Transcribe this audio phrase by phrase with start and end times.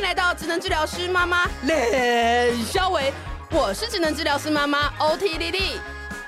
[0.00, 3.12] 迎来到智能治疗师妈妈冷肖维，
[3.50, 5.78] 我是智能治疗师妈妈 OT 莉莉，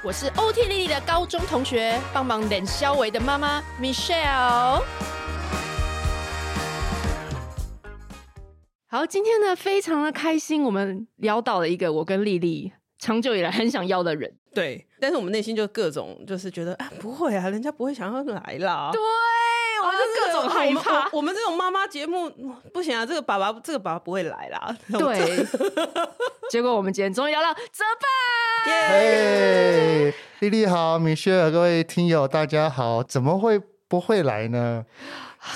[0.05, 4.83] 我是 OT 莉莉的高中同学，帮忙冷肖维的妈妈 Michelle。
[8.89, 19.01] 好，今天呢非常的开心，我们聊到了一个我跟莉莉长久以来很想要的人，对，但是我们内心就各种就是觉得啊，不会啊，人家不会想要来啦，对。
[19.83, 22.31] 我们就各种害怕，我，们这种妈妈节目
[22.73, 23.05] 不行啊！
[23.05, 24.77] 这个爸爸，这个爸爸不会来啦。
[24.93, 25.45] 对，
[26.51, 28.07] 结果我们今天终于聊到泽爸。
[28.65, 34.87] 嘿，莉莉好，米歇尔，各位听友大家好，怎么会不会来呢？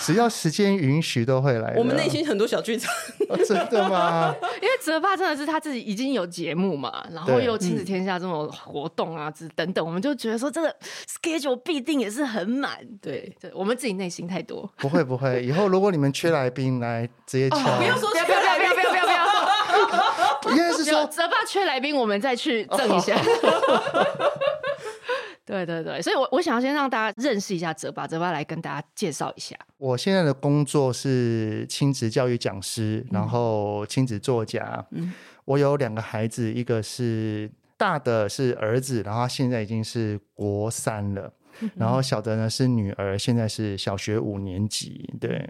[0.01, 1.75] 只要时间允许，都会来。
[1.77, 2.93] 我们内心很多小剧场，
[3.29, 4.35] 哦，真的吗？
[4.61, 10.75] 因为泽爸真的是他自己已经有节目嘛，然后又亲子天下这种活动啊，之等等，我们就觉得说，这个
[11.09, 12.79] schedule 必定也是很满。
[13.01, 14.69] 对，对，我们自己内心太多。
[14.77, 17.59] 不会不会，以后如果你们缺来宾，来直接敲。
[17.79, 19.05] 不要说，不要不要不要不要不要不要
[20.43, 20.57] 不要。
[20.57, 23.17] 应该是说泽爸缺来宾，我们再去赠一下。
[25.47, 29.57] 对对对，所以我，我我想要先让大家认识一下泽爸，泽爸来跟大家介绍一下。
[29.79, 34.85] 我现在的工作是亲子教育讲师，嗯、然后亲子作家。
[34.91, 35.13] 嗯，
[35.45, 45.09] 我有两个孩子，一个是大的是儿子，然后他现在已经是国三了，嗯、然后小的呢是女儿，现在是小学五年级。
[45.21, 45.49] 对，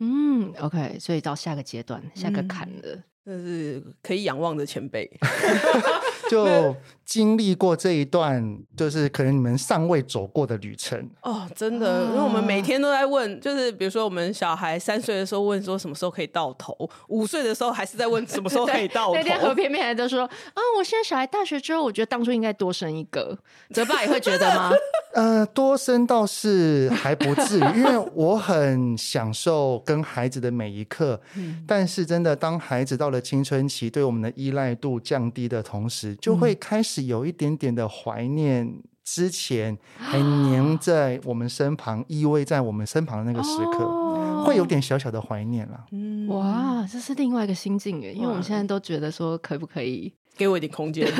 [0.00, 2.82] 嗯，OK，所以到下个阶段，下个坎了。
[2.84, 5.04] 嗯这是可以仰望的前辈，
[6.30, 16.74] 就经历过这一段，就是可能你们尚未走过的旅程哦，真的，因为我们每天都在问，就是比如说我们小孩三岁的时候问说什么时候可以到头，
[17.08, 19.14] 五岁的时候还是在问什么时候可以到头。
[19.16, 23.38] 那天何偏偏还在说啊，我现在小孩大学之后，我觉得当初应该多生一个，
[23.72, 24.70] 泽爸也会觉得吗？
[25.14, 31.18] 呃，多生倒是还不至于，因为我很享受跟孩子的每一刻。
[31.36, 45.84] 嗯，但是真的，当孩子到了青春期，对我们的依赖度降低的同时，就会开始有一点点的怀念之前还黏在我们身旁、依偎在我们身旁的那个时刻，哦、会有点小小的怀念了。
[45.92, 51.06] 嗯，哇，这是另外一个心境耶，因为我们现在都觉得说，可不可以 给我一点空间？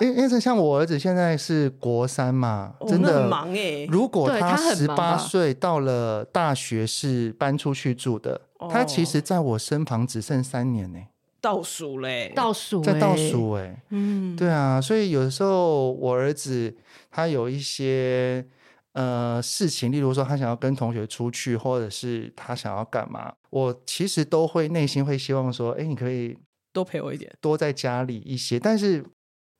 [0.00, 3.84] 因因为像我儿子现在是国三嘛，真的很忙哎。
[3.88, 11.00] 如果他十八岁到了大学是搬出去住的，他其实在我身旁只剩三年呢，
[11.40, 16.76] 倒数嘞，倒数在倒数哎，嗯，对啊，所以有的时候我儿子
[17.10, 18.44] 他有一些
[18.92, 26.36] 呃事情，例如说他想要跟同学出去，或者是他想要干嘛，我其实都会内心会希望说，哎，你可以
[26.72, 29.04] 多陪我一点，多在家里一些，但是。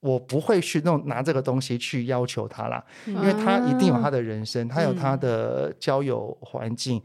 [0.01, 7.03] 我不会去弄拿这个东西去要求他啦，因为他一定有他的人生，他有他的交友环境。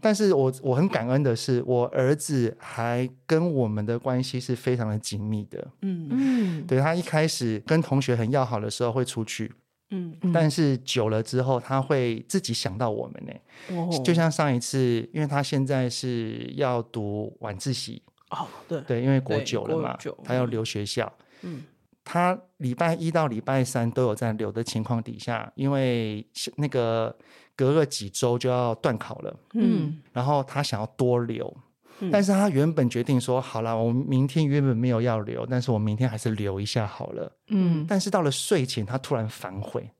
[0.00, 5.66] 但是我我很感恩的是，我儿子还跟我们的关系是非常的紧密的。
[5.82, 6.08] 嗯。
[6.10, 9.52] 嗯，对，他一开始跟同学很要好的时候会出去，
[9.90, 14.02] 嗯，但是久了之后他会自己想到我们呢。
[14.04, 18.00] 就像上一次，因为他现在是要读晚自习。
[18.30, 18.80] 哦，对。
[18.82, 21.64] 对，因为国九了嘛，他要留学校，嗯。
[22.08, 26.24] 他礼拜一到礼拜三都有在留的情况底下，因为
[26.54, 27.12] 那个
[27.56, 31.52] 隔个几周就要段考了，嗯，然后他想要多留，
[31.98, 39.90] 嗯、但是他原本决定说，好了，我明天原本没有要留，但是我明天还是留一下好了，嗯，但是到了睡前，他突然反悔，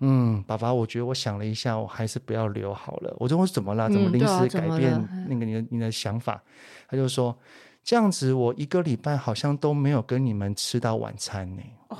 [0.00, 3.16] 嗯，爸爸，我觉得我想了一下，我还是不要留好了。
[3.18, 3.88] 我说我怎么了？
[3.88, 6.42] 怎么临时改变那个你的你的想法？
[6.86, 7.34] 他就说。
[7.86, 11.62] 这样子，我一个礼拜好像都没有跟你们吃到晚餐呢。
[11.88, 11.96] 哦，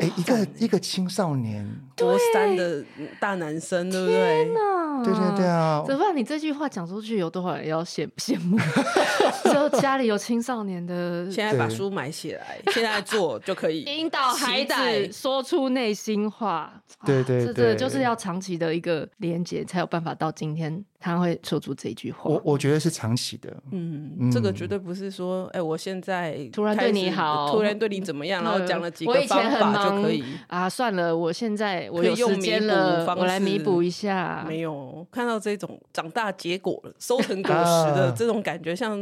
[0.00, 2.82] 哎，一个一个青少年，多三的
[3.20, 4.16] 大男生，对不对？
[4.16, 4.80] 天哪！
[5.04, 5.82] 对对对啊！
[5.86, 8.58] 泽爸，你这句话讲出去，有多少人要羡羡慕？
[9.52, 16.72] 就家里有青少年的， 现在把书买起来，现在做就可以 引导孩子说出内心话。
[17.04, 22.30] 对对对，这就是要长期的一个连接，才有办法到今天他会说出这句话。
[22.30, 30.68] 我我觉得是长期的，嗯，这个绝对不是说，哎，我现在突然对你好，突然对你怎么样，然后讲了几个方法就可以啊？
[30.68, 34.44] 算了，我现在我有时间了，我来弥补一下。
[34.46, 35.04] 没有。
[35.10, 38.98] 看到这种长大结果了，收成果 实的这种感觉，像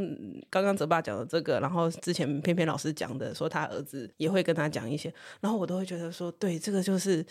[0.49, 7.25] 刚刚泽爸讲的这个，然后之前偏偏老师讲的，说他儿子也会跟他讲一些，然后我都会觉得说，对，这个就是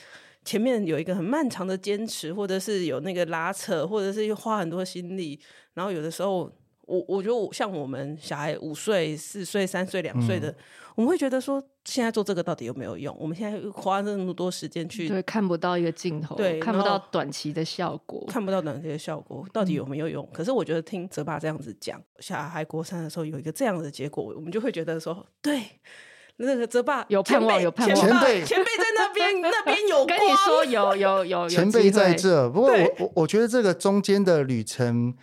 [0.48, 5.38] 前面有一个很漫长的坚持，或者是有那个拉扯，或者是花很多心力，
[5.74, 6.50] 然后有的时候
[6.86, 10.56] 我我觉得我像我们小孩五岁、四岁、三岁、两岁的，嗯、
[10.96, 13.14] 我们会觉得说，现在做这个到底有没有用？
[13.20, 20.24] 我们现在花那么多时间去，对，看不到一个镜头，对，看不到短期的效果，看不到短期的效果，到底有没有用？
[20.24, 25.62] 嗯、可是我觉得听泽爸这样子讲，小孩国三的时候有一个这样的结果，我们就会觉得说，对。
[26.40, 27.96] 那个泽爸有盼望，有盼望。
[27.96, 28.66] 前辈前辈
[29.18, 30.06] 边，那边有。
[30.06, 32.50] 跟你说有有有前辈在这。
[32.50, 35.14] 不过我我我觉得这个中间的旅程，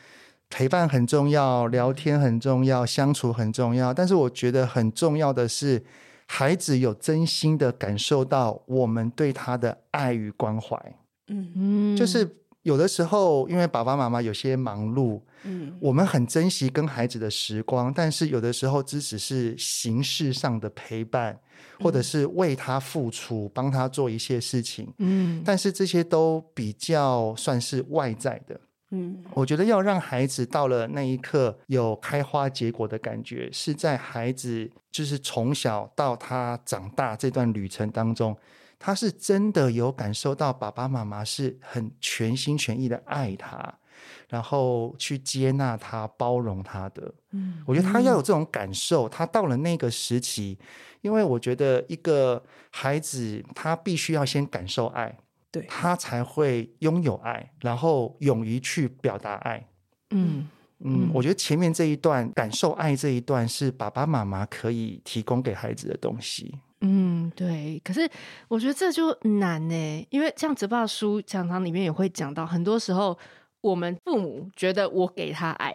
[0.51, 3.95] 陪伴很重要，聊天很重要，相处很重要。
[3.95, 5.83] 但是我觉得很重要的是，
[6.27, 10.77] 孩子有真心的感受到我们对他的爱与关怀。
[11.29, 12.37] 嗯嗯，就是。
[12.65, 21.39] 有的时候，因为爸爸妈妈有些忙碌，嗯，我们很珍惜跟孩子的时光，但是有的时候只只是形式上的陪伴，
[21.79, 28.59] 或者是为他付出，帮他做一些事情，嗯，但是这些都比较算是外在的，
[28.93, 38.35] 嗯，我觉得要让孩子到了那一刻有开花结果的感觉，是在孩子就是从小到他长大这段旅程当中。
[38.79, 43.79] 他是真的有感受到爸爸妈妈是很全心全意的爱他，
[44.29, 47.15] 然后去接纳他、包容他的。
[47.31, 50.59] 嗯，我觉得他要有这种感受，他到了那个时期，
[51.01, 55.17] 因为我觉得一个孩子他必须要先感受爱，
[55.51, 59.67] 对，他才会拥有爱，然后勇于去表达爱。
[60.11, 60.49] 嗯
[60.81, 66.55] 嗯，我觉得前面这一段感受爱这一段是爸爸妈妈可以提供给孩子的东西。
[66.87, 67.81] 嗯，对。
[67.83, 68.07] 可是
[68.47, 73.19] 我觉得这就难呢，因为像哲爸书讲堂里面也会讲到，很多时候
[73.63, 75.75] 我们父母觉得我给他爱，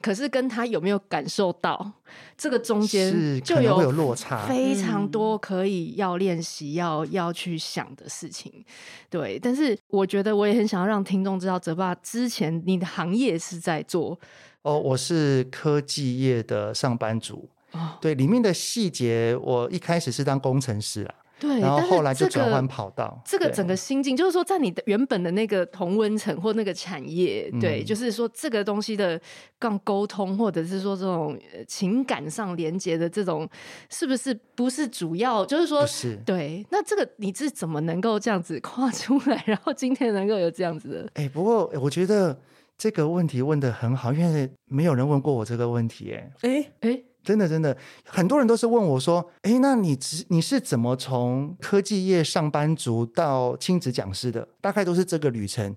[0.00, 1.92] 可是跟他有没有感受到
[2.38, 8.64] 这个中间就有有落差，非常多可以要练习、要要去想的事情。
[9.08, 14.16] 对，但是我觉得我也很想要让听众知道，哲爸之前你的行业是在做
[14.62, 17.48] 哦，我是科技业的上班族。
[17.72, 23.20] 哦，对，里面的细节，我一开始是当工程师啊，对，然后后来就转换跑道。
[23.24, 29.20] 这个整个心境，就是说，在你的原本的那个同温层或那个产业，对，就是说这个东西的
[29.58, 31.38] 刚沟通，或者是说这种
[31.68, 33.48] 情感上连接的这种，
[33.88, 35.46] 是不是不是主要？
[35.46, 36.66] 就是说，是对。
[36.70, 41.10] 那这个你是怎么能够这样子跨出来，然后今天能够有这样子的？
[41.14, 42.36] 哎，不过我觉得
[42.76, 47.02] 这个问题问的很好，因为没有人问过我这个问题，哎，哎哎。
[47.22, 54.48] 真的，真的，很多人都是问我说：“哎，那你你是怎么从科技业上班族到亲子讲师的？
[54.60, 55.76] 大概都是这个旅程。”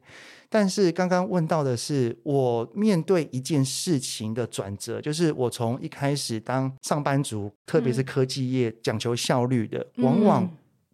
[0.50, 10.50] 但是刚刚问到的是，我面对一件事情的转折，就是我从一开始当上班族，特别是科技业讲求效率的，嗯、往往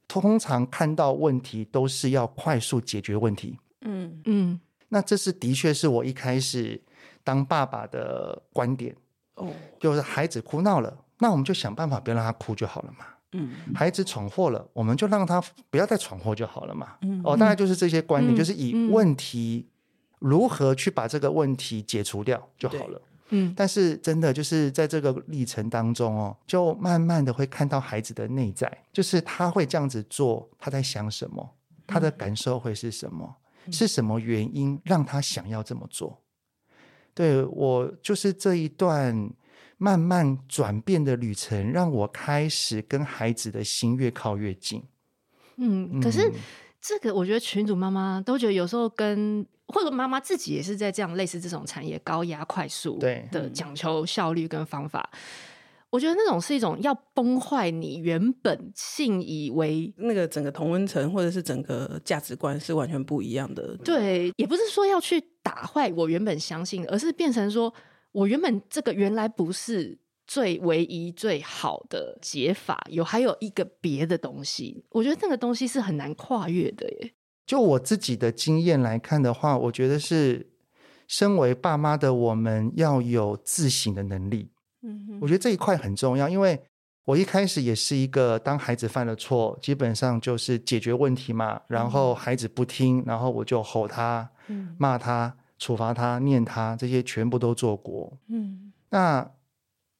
[0.07, 3.57] 通常看到问题都是要快速解决问题。
[3.81, 6.81] 嗯嗯，那这是的确是我一开始
[7.23, 8.95] 当爸爸的观点。
[9.39, 9.47] 哦，
[9.79, 13.05] 就是孩子哭闹了，那我们就想办法不要让他哭就好了嘛。
[13.31, 16.95] 嗯，孩子闯祸了，我们就让他不要再闯祸就好了嘛。
[17.01, 19.67] 嗯，哦，大概就是这些观念，嗯、就是以问题
[20.17, 23.01] 如何去把这个问题解除掉就好了。
[23.29, 31.47] 嗯，但是真的就是在这个历程当中哦，就慢慢的会看到孩子的内在，就是他会这样子做，他在想什么，
[31.85, 33.35] 他的感受会是什么，
[33.67, 36.19] 嗯、是什么原因让他想要这么做。
[37.13, 39.29] 对，我就是这一段
[39.77, 44.83] 慢慢转变的旅程，让我开始跟孩子的心越靠越近。
[45.57, 46.31] 嗯，可是
[46.79, 55.09] 这个我觉得群主妈妈都觉得有时候跟或者妈妈自己也是在这样类似这种产业高压快速对的讲求效率跟方法。
[55.91, 63.75] 我觉得那种是一种要崩坏你原本信以为那个整个同温层或者是整个价值观是完全不一样的。
[63.77, 67.73] 对，也不是说要去打坏我原本相信，而是变成说
[68.11, 74.85] 我原本这个原来不是最唯一最好的解法，有还有一个别的东西。
[74.91, 77.13] 我觉得那个东西是很难跨越的耶。
[77.47, 80.51] 就我自己的经验来看的话，我觉得是
[81.07, 84.51] 身为爸妈的我们要有自省的能力。
[84.81, 86.61] 嗯，我觉得这一块很重要，因为
[87.05, 94.29] 我一开始也是一个，当孩子犯了错，基本上就是解决问题嘛，然后孩子不听，然后我就吼他、
[94.77, 98.15] 骂他、处罚他、念他，这些全部都做过。
[98.27, 99.29] 嗯，那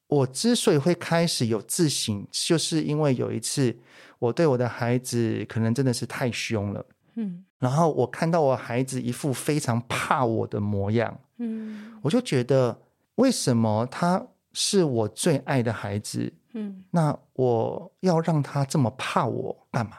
[0.06, 3.76] 我之所以会开始有自省，就是因为有一次
[4.18, 12.80] 我对我的孩子可能真的是太凶了，嗯，然后我看到我孩子一副非常怕我的模样，嗯，我就觉得
[13.16, 14.24] 为什么他。
[14.52, 19.92] 是我最爱的孩子，嗯，那我要让他这么怕我干嘛？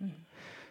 [0.00, 0.10] 嗯，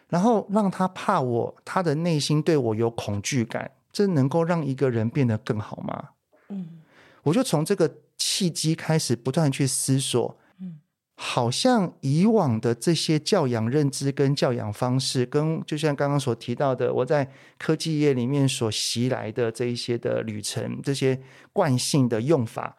[0.08, 6.10] 然后让他怕我，他的内心对我有恐惧感，这能够让一个人变得更好吗？
[6.48, 6.82] 嗯，
[7.22, 10.78] 我就从这个契机开始不断去思索，嗯，
[11.16, 21.18] 好像以往的这些教养认知跟教养方式，跟就像刚刚所提到的，我在科技业里面所袭来的这一些的旅程，这些
[21.52, 22.76] 惯性的用法，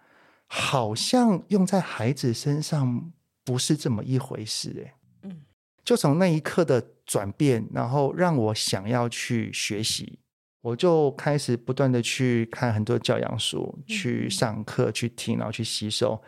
[0.55, 3.11] 好像用在孩子身上
[3.43, 4.93] 不是这么一回事，哎，
[5.23, 5.41] 嗯，
[5.83, 10.19] 就从那一刻的转变，然后让我想要去学习。
[10.61, 16.21] 我就开始不断的去看很多教养书，去上课，去听，然后去吸收。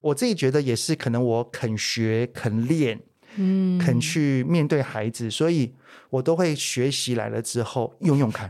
[0.00, 3.00] 我自己觉得也是，可能我肯学、肯练，
[3.34, 5.74] 嗯，肯去面对孩子，所以
[6.08, 8.48] 我都会学习来了之后用用看。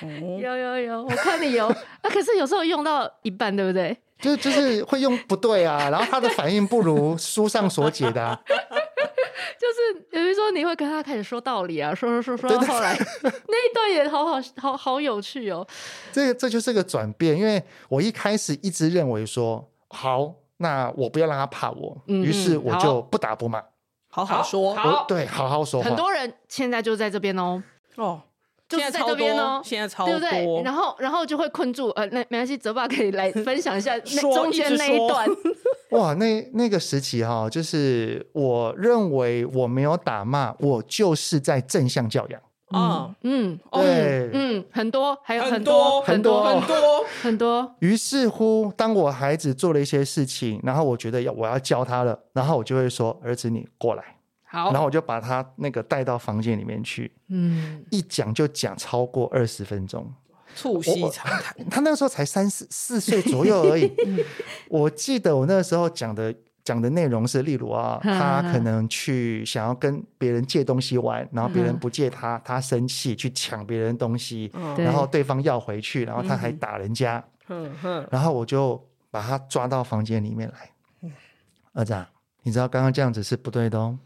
[0.40, 3.96] 有有有，我看你有啊，可是有时候用到一半，对不对？
[4.22, 8.40] 就就是会用不对啊，然后他的反应不如书上所解的啊。
[9.58, 12.96] 就是，比如说你会跟他开始说道理啊，说说说说到后来
[13.48, 15.66] 那一段也好好好好有趣哦。
[16.12, 23.62] 这个这就是个转变，因为我一开始一直认为说好，那我不要让他怕我，嗯、于是我就不打不骂，
[24.08, 25.82] 好好说，好对，好好说。
[25.82, 27.62] 很多人现在就在这边哦，
[27.96, 28.22] 哦。
[28.78, 30.62] 现在在这边哦，现在超多，对不对？
[30.62, 31.88] 然后，然后就会困住。
[31.90, 35.26] 呃，那没关系，泽爸可以来分享一下那中间那一段。
[35.90, 42.40] 哇，那那个时期哈，就是我认为我没有打骂，我就是在正向教养。
[42.74, 47.74] 嗯嗯，对，嗯，很多，还有很多很多很多很多。
[47.80, 54.02] 于是乎，当我孩子做了一些事情，然后我觉得要我要教他了，然后我就会说：“儿子，你过来。”
[54.52, 60.12] 好，然后我就把他那个带到房间里面去，嗯，一讲就讲超过二十分钟，
[60.54, 61.56] 促膝长谈。
[61.72, 63.90] 他那个时候才三四四岁左右而已。
[64.68, 75.24] 我记得我那个时候讲的讲的内容是，例如啊， 他可能去想要跟别人借东西玩，然后别人不借他，他生气去抢别人东西，然后对。
[75.24, 77.24] 方要回去，然后他还打人家。
[78.10, 81.10] 然后我就把他抓到房间里面来，
[81.74, 81.94] 儿子，
[82.42, 83.98] 你知道刚刚这样子是不对的哦。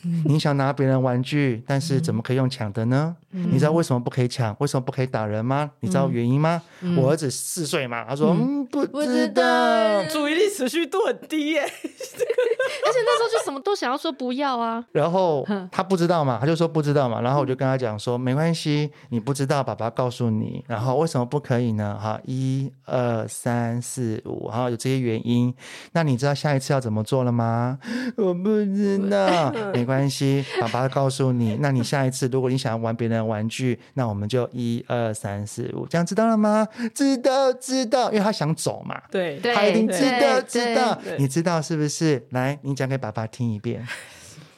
[0.24, 3.16] 你想拿别人玩具，但是怎么可以用抢的呢？
[3.32, 4.56] 嗯、你知道为什么不可以抢？
[4.60, 5.70] 为什么不可以打人吗？
[5.80, 6.62] 你知道原因吗？
[6.80, 11.62] 嗯、我儿子四岁嘛，他说嗯，不知道，注意力持续度很低耶。
[11.62, 14.84] 而且那时候就什么都想要说不要啊。
[14.92, 17.20] 然后他不知道嘛，他就说不知道嘛。
[17.20, 20.64] 然后我就跟他讲说，没关系，你不知道，爸爸告诉你。
[20.66, 21.98] 然后为什么不可以呢？
[22.00, 25.54] 哈，一二三四五，哈有这些原因。
[25.92, 27.78] 那你知道下一次要怎么做了吗？
[28.16, 31.58] 我不知道， 没关系，爸爸告诉你。
[31.60, 36.66] 那你下一次如果你想要玩别人的玩具，那我们就一二三四五，这样知道了吗？
[36.94, 39.00] 知道，知道，因为他想走嘛。
[39.10, 42.26] 对，他一定知道，知道，你知道是不是？
[42.30, 43.86] 来，你讲给爸爸听一遍。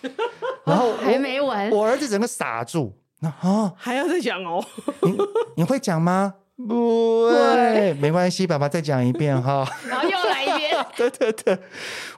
[0.64, 2.92] 然后还没完，我儿子整个傻住。
[3.20, 4.64] 那啊， 还要再讲哦？
[5.02, 5.18] 你
[5.56, 6.34] 你会讲吗？
[6.68, 9.66] 不会，没关系，爸爸再讲一遍哈。
[9.88, 10.86] 然后又来一遍。
[10.94, 11.58] 对对对，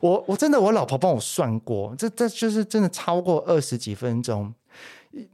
[0.00, 4.52] 我我真的，我老婆帮我算过，这这就是真的超过二十几分钟。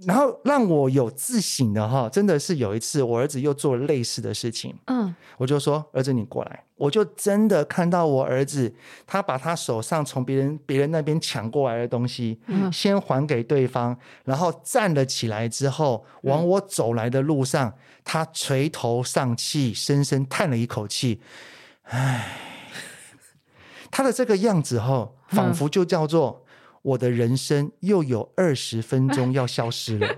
[0.01, 8.75] 然后让我有自省的哈，真的是有一次我儿子又做了类似的事情，嗯，我就说儿子你过来，我就真的看到我儿子
[9.07, 21.21] 他把他手上从别人别人那边抢过来的东西，嗯，先还给对方，然后站了起来之后，往我走来的路上，他垂头丧气，深深叹了一口气，
[21.85, 22.37] 唉，
[23.93, 26.45] 他的这个样子哈，仿佛就叫做。
[26.83, 30.07] 我的人生又有二十分钟要消失了，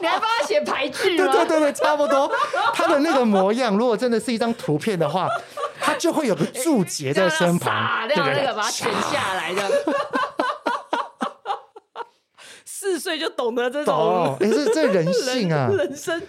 [0.00, 1.32] 你还帮他写排句吗？
[1.32, 2.30] 对对对对，差不多。
[2.74, 5.28] 他的那个模样，如果真的是一张图片的话，
[5.80, 9.62] 他就会有个注解在身旁，对那个把它剪下来的。
[12.86, 16.22] 四岁就懂得这种， 也是这人性啊，人， 人生。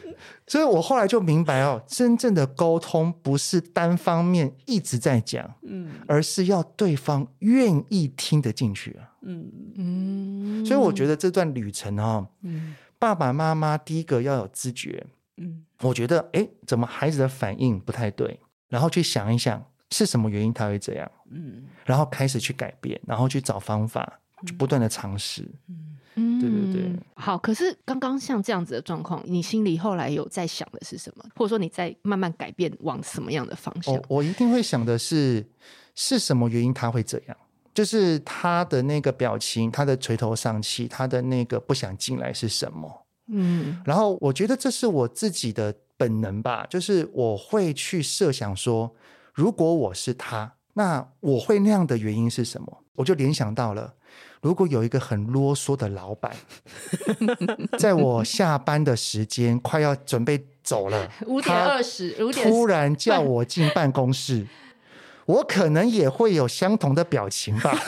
[0.47, 9.51] 所以我后来就明白哦，真正的沟通不是单方面一直在讲，嗯，而是要对方愿意听得进去啊，嗯。
[9.75, 10.65] 嗯。
[10.65, 15.05] 所以我觉得这段旅程哦，嗯，爸爸妈妈第一个要有知觉，
[15.37, 25.97] 嗯，我觉得哎，怎么孩子的反应不太对，然后去想一想是什么原因他会这样，嗯，然后开始去改变，然后去找方法，就不断的尝试，嗯。
[26.17, 27.37] 嗯，对对对，好。
[27.37, 31.23] 可是刚刚像这样子的状况，你心里后来有在想的是什么？
[31.35, 33.93] 或者说你在慢慢改变往什么样的方向？
[33.93, 35.45] 我，我一定会想的是，
[35.95, 37.37] 是什么原因他会这样？
[37.73, 43.05] 就是他的那个表情，他的垂头丧气，他的那个不想进来是什么？
[43.27, 48.91] 嗯，然后我觉得这是我自己的本能吧，就是我会去设想说，
[49.33, 52.83] 如果我是他，那我会那样的原因是什么？
[52.95, 53.93] 我就联想到了。
[54.47, 56.31] 如果有一个很啰嗦的老板，
[57.77, 64.47] 在我下班的时间快要准备走了，五点二十，五点突然叫我进办公室，
[65.27, 67.77] 我可能也会有相同的表情吧。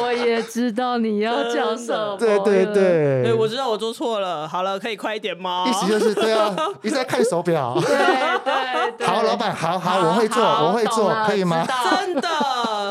[0.00, 4.46] 我也知道你要讲什么，对对对，对，我知道我做错了。
[4.46, 5.66] 好了，可以快一点吗？
[5.68, 7.74] 意思就是对啊，一直在看手表。
[7.80, 11.66] 对对对，好，老板，好好，我会做，我会做，可以吗？
[11.66, 12.28] 真的，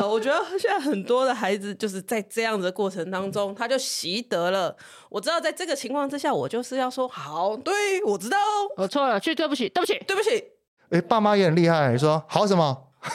[0.06, 4.76] 我觉得现在很多的孩子就是在这样子的过程当中，他就习得了。
[5.08, 7.72] 我知道，在这个情况之下，我就是要说好，对，
[8.04, 8.36] 我知道，
[8.76, 10.44] 我错了，去，对不起，对不起，对不起。
[10.90, 12.84] 哎，爸妈也很厉害，说好什么？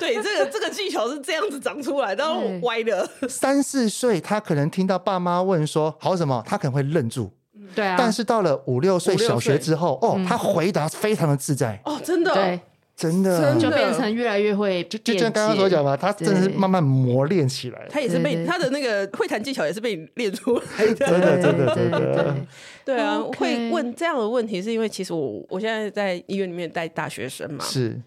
[0.00, 3.08] 对，这个这个技巧是这样子长出来的，然后歪的。
[3.28, 7.32] 三四岁，他可能听到爸妈问说“好什么”，他可能会愣住。
[7.74, 7.94] 对啊。
[7.98, 11.80] 但是到了五六岁小学之后，哦，他回答非常的自在。
[11.84, 12.32] 哦，真的。
[12.34, 12.60] 对，
[13.00, 13.58] 真的。
[13.58, 17.86] 就变成越来越会，就就像刚刚所讲嘛，他真的是慢慢磨练起来。
[17.88, 20.94] 他也是被他的那个会谈技巧也是被你练出来的。
[21.08, 22.36] 真的，真的，真的。
[22.84, 27.64] 对啊，会问这样的问题，是因为其实我我现在在医院里面带大学生嘛。
[27.64, 27.98] 是。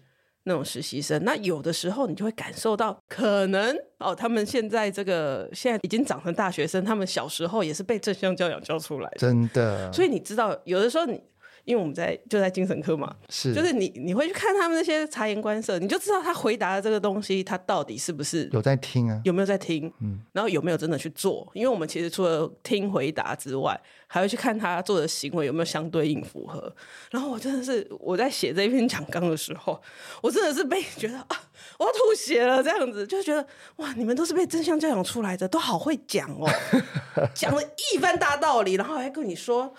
[0.46, 9.90] 那种实习生，那有的时候你就会感受到，可能哦，他们现在这个现在已经长成大学生，他们小时候也是被正向教养教出来的，真的。
[9.90, 11.20] 所以你知道，有的时候你。
[11.64, 19.20] 因为我们在就在精神科嘛，是就是你你会去看他们那些察言观色，你就知道他回答的这个东西，他到底是不是有在听啊？
[19.24, 19.90] 有没有在听？
[20.00, 21.50] 嗯，然后有没有真的去做？
[21.54, 26.70] 因为我们其实除了听回答之外，还会去看他做的行为有没有相对应符合。
[27.10, 29.80] 然后我真的是我在写这篇讲纲的时候，
[30.22, 31.42] 我真的是被觉得啊，
[31.78, 36.46] 我要吐血了，这样子就是觉得哇，你们都是被真相教养出来的，都好会讲哦，
[37.34, 37.62] 讲了
[37.94, 39.74] 一番大道理，然后还跟你说。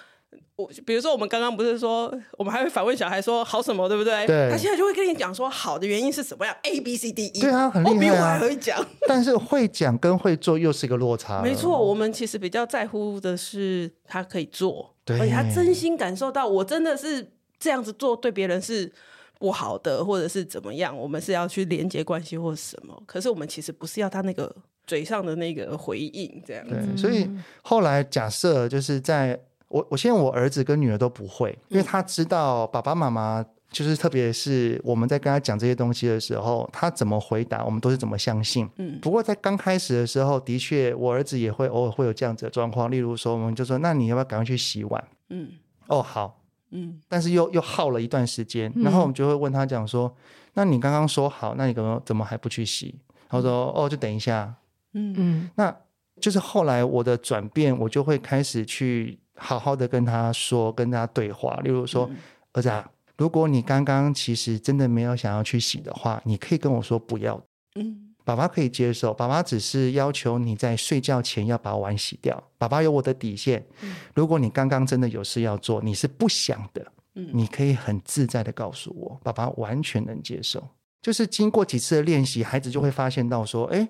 [0.57, 4.25] 我比如说，我们刚刚不是说，我们还会反问小孩说好什么，对不对？
[4.25, 4.50] 对。
[4.50, 7.41] 他现在就会跟你讲说好的原因是什么样，A B C D E。
[7.41, 7.93] 对啊，很厉害啊。
[7.93, 8.85] 我比我还会讲。
[9.05, 11.41] 但是会讲跟会做又是一个落差。
[11.41, 18.89] 没错，我们其实比较在乎的是他可以做，对，而且他真心感受到我真的是这样子做对别人是
[19.38, 22.97] 不好的，或者是怎么样，我们是要去连接关系或什么。
[23.05, 24.55] 可是我们其实不是要他那个
[24.88, 26.74] 嘴上的那个回应这样子。
[26.74, 27.29] 对，所以
[27.62, 29.38] 后来假设就是在。
[29.75, 38.69] 我我现在我儿子跟女儿都不会，因为他知道爸爸妈妈就是特别是我们在跟他讲这些东西的时候，他怎么回答，我们都是怎么相信。
[38.78, 45.04] 嗯，不过在刚开始的时候，的确我儿子也会偶尔会有这样子的状况，例如说，我们就说，那你要不要赶快去洗碗？
[45.30, 45.49] 嗯，
[45.88, 50.15] 哦好，嗯，但是又又耗了一段时间，然后我们就会问他讲说，
[50.54, 52.95] 那你刚刚说好，那你怎么怎么还不去洗？
[53.28, 54.56] 他说哦，就等一下。
[54.93, 55.76] 嗯嗯，那
[56.21, 59.19] 就是后来我的转变，我就会开始去。
[59.36, 61.56] 好好的跟他说，跟他对话。
[61.63, 62.17] 例如说，嗯、
[62.54, 67.41] 儿子啊，如果你刚刚其实真的没有想要去洗的话，你可以跟我说不要。
[67.76, 69.13] 嗯，爸爸可以接受。
[69.13, 72.41] 爸爸只是要求你在睡觉前要把碗洗掉。
[72.58, 73.63] 爸爸有我的底线。
[73.82, 80.65] 嗯、如果你刚刚真的有事要做，你是不想的，嗯、你可以很自在的告诉我，爸爸完全能接受。
[81.02, 83.88] 就是经过几次的练习，孩子就会发现到说，哎，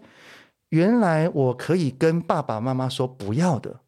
[0.69, 3.79] 原来我可以跟爸爸妈妈说不要的。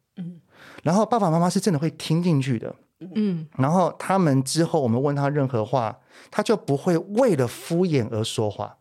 [0.82, 2.74] 然后爸爸妈妈是真的会听进去的，
[3.14, 5.98] 嗯，然后他们之后我们问他任何话，
[6.30, 8.76] 他就不会为了敷衍而说话，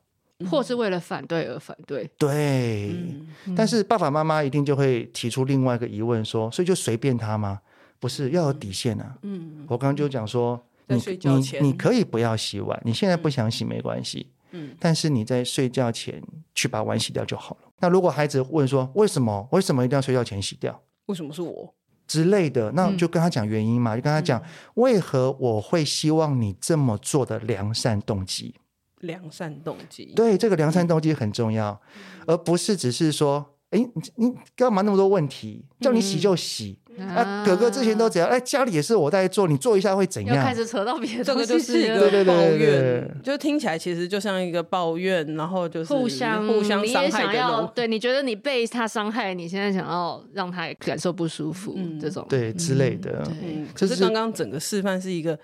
[0.49, 2.09] 或是为了反对而反对。
[2.17, 2.91] 对，
[3.45, 7.59] 嗯、但是爸爸妈妈一定就会提出另外一个疑问说，所以就随便他吗？
[7.99, 9.17] 不是，要有底线啊。
[9.23, 16.21] 嗯，我刚刚就讲说，你你你可以不要洗碗，你现在不想洗没关系，嗯，但是你在睡觉前
[16.53, 17.67] 去把碗洗掉就好了。
[17.79, 19.47] 那如果孩子问说，为什么？
[19.51, 20.79] 为什么一定要睡觉前洗掉？
[21.07, 21.73] 为什么是我？
[22.05, 24.41] 之类的，那就跟他讲原因嘛，嗯、就跟他讲
[24.75, 28.55] 为何我会希望你这么做的良善动机。
[28.99, 35.65] 良善动机，对，这个良善动机很重要，嗯、而不是只是说，哎，你你干嘛那么多问题？
[35.79, 36.77] 叫你洗就洗。
[36.99, 40.43] 嗯啊，哥哥之前都怎样，哎，家里也是我在做，你做一下会怎样？
[40.43, 47.71] 开始扯到别的， 这个就是一个抱怨，就听起来其实就像一个抱怨，然后就是互相互相伤害的那种。
[47.75, 53.21] 对，你觉得你被他伤害，你现在想要让他感受不舒服，这种对之类的。
[53.43, 55.37] 嗯，可是刚刚整个示范是一个，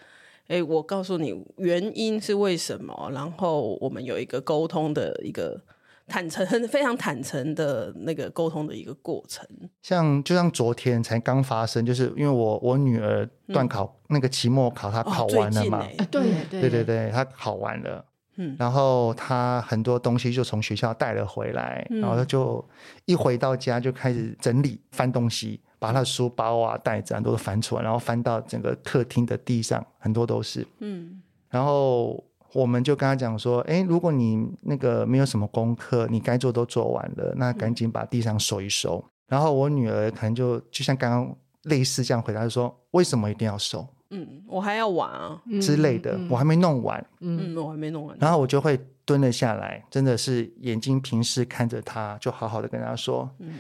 [0.47, 5.61] 哎，我告诉你原因是为什么，然后我们有一个沟通的一个。
[6.07, 9.47] 坦诚， 非常坦诚的那个沟通的一个过程。
[9.81, 15.79] 像就像昨天才刚发生，就是因为我我女儿段考、嗯、那个期末考，她考完了嘛？
[15.97, 18.05] 哦、对对对对对，她考完了。
[18.35, 22.63] 嗯，然后她很多东西就从学校带了回来，嗯、然后她就
[23.05, 30.67] 一回到家就开始整理翻东西，把她的书包啊袋子很多都翻出来，然后翻到整个客厅的地上，很多都是。
[30.79, 32.23] 嗯，然后。
[32.53, 39.03] 我们就跟他讲说，哎，如果你那个没有什么功课，你该做都做完了，那赶紧把地上收一收。
[39.05, 43.87] 嗯、然后我女儿可能就就像刚刚类似这样回答，就说为什么一定要收？
[44.11, 47.03] 嗯，我还要玩啊之类的，我还没弄完。
[47.21, 48.15] 嗯，我还没弄完。
[48.19, 53.55] 然后我就会蹲了下来，真的是眼睛平视看着她，就好好的跟她说：“嗯，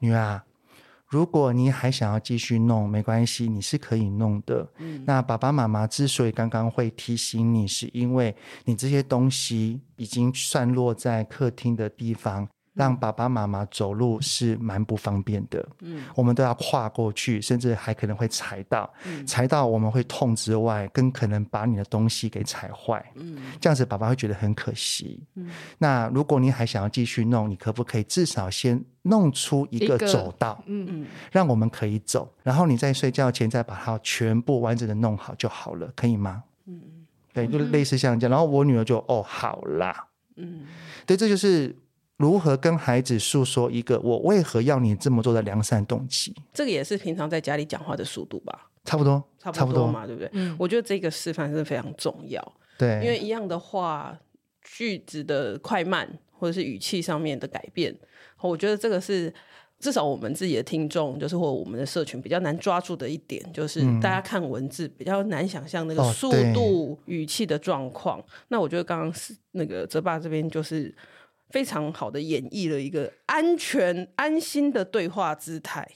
[0.00, 0.42] 女儿。”
[1.12, 4.66] 如果你还想要继续弄，没关系，你是可以弄的。
[4.78, 12.48] 嗯，那爸爸妈妈之所以刚刚会提醒你，是因为你这些东西已经散落在客厅的地方。
[12.74, 36.42] 让爸爸妈妈走路是蛮不方便的，嗯，我们都要跨过去，甚至还可能会踩到，嗯，踩到我们会痛之外，更可能把你的东西给踩坏，嗯，这样子爸爸会觉得很可惜，嗯，那如果你还想要继续弄，你可不可以至少先弄出一个走道，嗯嗯，让我们可以走，然后你在睡觉前再把它全部完整的弄好就好了，可以吗？
[36.66, 36.80] 嗯，
[37.34, 40.06] 对，就类似像这样，然后我女儿就哦，好啦，
[40.36, 40.62] 嗯，
[41.04, 41.76] 对，这就是。
[42.22, 46.32] 如何跟孩子诉说一个我为何要你这么做的良善动机？
[46.54, 48.70] 这个也是平常在家里讲话的速度吧？
[48.84, 50.30] 差不多，差不多嘛，对不对？
[50.32, 52.40] 嗯，我觉得这个示范是非常重要。
[52.78, 54.16] 对，因为一样的话，
[54.62, 57.92] 句子的快慢或者是语气上面的改变，
[58.40, 59.32] 我觉得这个是
[59.80, 68.20] 至少我们自己的听众，就是或我们的社群比较难抓住的一点，就是大家看文字比较难想象那个速度、语气的状况。
[68.20, 70.94] 哦，那我觉得刚刚是那个泽爸这边就是。
[71.52, 75.86] 非常好的演绎了一个安全、安心的对话姿态。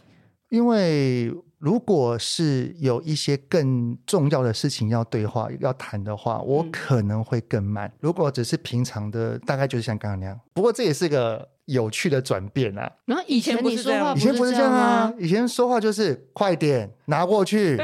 [0.50, 7.88] 因为如果是有一些更重要的事情要对话、要谈的话，我可能会更慢。
[7.88, 10.38] 嗯、如果只是平常的，大概就是像刚刚那样。
[10.54, 12.90] 不过这也是个有趣的转变啊！
[13.04, 15.12] 然后以前不是这样，以前不是这样啊！
[15.18, 17.76] 以前说话就是快点拿过去。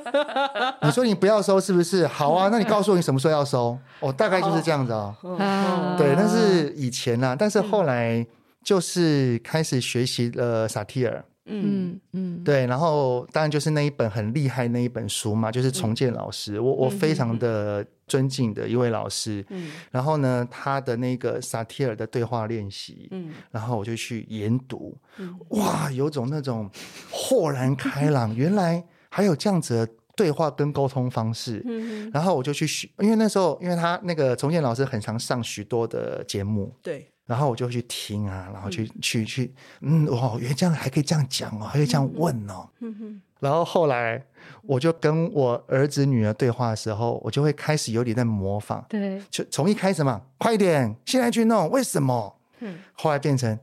[0.82, 2.06] 你说你不要收是不是？
[2.06, 3.76] 好啊，那你告诉我你什么时候要收？
[4.00, 5.14] 哦，大概就是这样子哦。
[5.22, 8.26] 哦对，但是以前啊，但是后来
[8.64, 11.24] 就是开始学习了萨提尔。
[11.52, 19.46] 嗯嗯，对，然后当然就是那一本很厉害那一本书嘛，就是重建老师，嗯、我我非常的尊敬的一位老师。
[19.50, 26.68] 嗯，然后呢，他的那个萨提尔的对话练习，嗯，然后我就去研读，嗯、哇，有种那种
[27.10, 31.62] 豁然开朗， 原来还有这样子的对话跟沟通方式。
[31.64, 37.06] 嗯，然后我就去学，因为那时候因为他那个重建老师很常上许多的节目，对。
[37.26, 42.68] 然后我就去听啊，然后去、嗯、去去，嗯，哇，原来这样还可以这样讲哦，还可以这样问哦。
[42.80, 43.22] 嗯哼。
[43.40, 44.22] 然后后来
[44.62, 48.84] 我就跟我儿子女儿对话的时候，我就会开始有点在模仿。
[48.88, 49.20] 对。
[49.30, 52.36] 就从一开始嘛，快一点，现在去弄，为什么？
[52.60, 52.78] 嗯。
[52.92, 53.58] 后来变成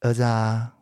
[0.00, 0.72] 儿子啊。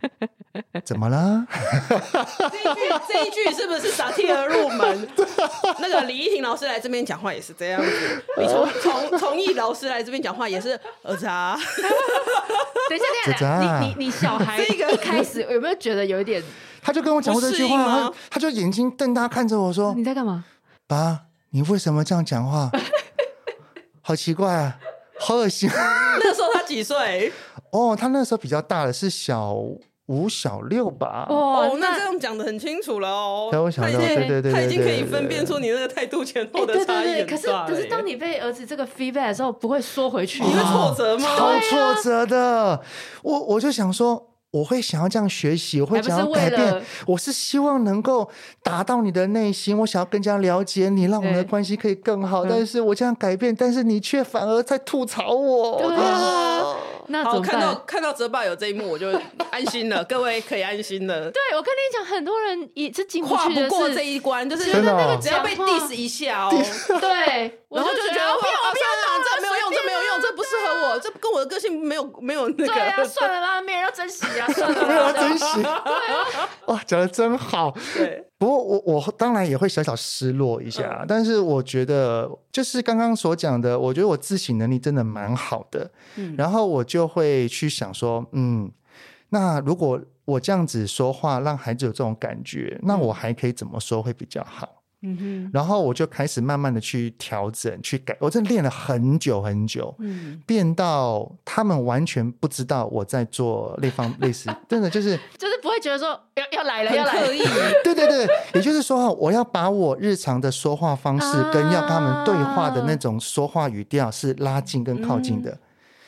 [0.84, 1.46] 怎么了？
[1.88, 5.08] 这一句这一句是不是萨提尔入门？
[5.78, 8.24] 那个李依婷老师来这边讲话也是这样子。
[8.38, 11.56] 你从从从艺老师来这边讲话也是儿子啊。
[12.88, 16.42] 等一下，等一下，你你你小孩这个开始有没有觉得有一点？
[16.82, 20.44] 他就跟我讲过这句话，他他就眼睛瞪大看着我说：“你在干嘛？
[20.86, 22.70] 爸，你为什么这样讲话？
[24.00, 24.78] 好奇怪啊，
[25.20, 25.68] 好恶心。”
[26.20, 27.32] 那时候他几岁？
[27.72, 29.54] 哦，他那时候比较大的，是小
[30.06, 31.26] 五、小六吧。
[31.28, 33.50] 哦，那这样讲的很清楚了哦。
[33.52, 37.24] 小五、小六，对对对，他已经可以分辨出你那个态度前后的差异。
[37.24, 41.28] 可是可是当你被儿子这个 feedback 的时候，不会缩回去，你会挫折吗？
[41.36, 42.82] 超挫折的。
[43.22, 44.24] 我我就想说。
[44.50, 46.82] 我会想要这样学习，我会想要改变。
[47.06, 48.28] 我是希望能够
[48.62, 52.44] 达到你的内心，我想要更加了解你，让我们的关系可以更好。
[52.44, 55.78] 但是我这样改变，但是你却反而在吐槽我。
[55.78, 56.74] 对啊，
[57.08, 59.08] 那好，看到看到泽爸有这一幕，我就
[59.50, 60.04] 安心了。
[60.04, 61.28] 各位可以安心了。
[61.32, 66.50] 对，我跟你讲，很多人也是进跨不过这一关，就是那个只要被 diss 一下哦，
[67.00, 68.88] 对， 然后就觉得不要不要，
[69.24, 72.72] 这没有用，这没有用，这不适合我，这跟我的个性没有没有那个。
[72.72, 74.86] 对啊，算了啦，没人要珍惜啊，算了。
[74.86, 75.62] 没有珍惜，
[76.66, 77.74] 哇，讲的真好。
[77.96, 85.88] 对，不过我我当然也会小小失落一下，嗯、但是我觉得就是刚刚所讲的，我觉得我自省能力真的蛮好的。
[86.16, 88.68] 嗯，然后我就会去想说，嗯，
[89.28, 94.77] 那如果我这样子说话让孩子有这种感觉，那我还可以怎么说会比较好？
[95.02, 107.28] 嗯哼，然后我就开始慢慢的去调整、去改，我真的练了很久很久，嗯，变到他们完全不知道我在做那方 类似，真的就是就是不会觉得说要要来了要来了，
[107.84, 115.58] 对对对，也就是说我要把我日常的说话方式跟要跟他们对话的那种说话语调是拉近跟靠近的，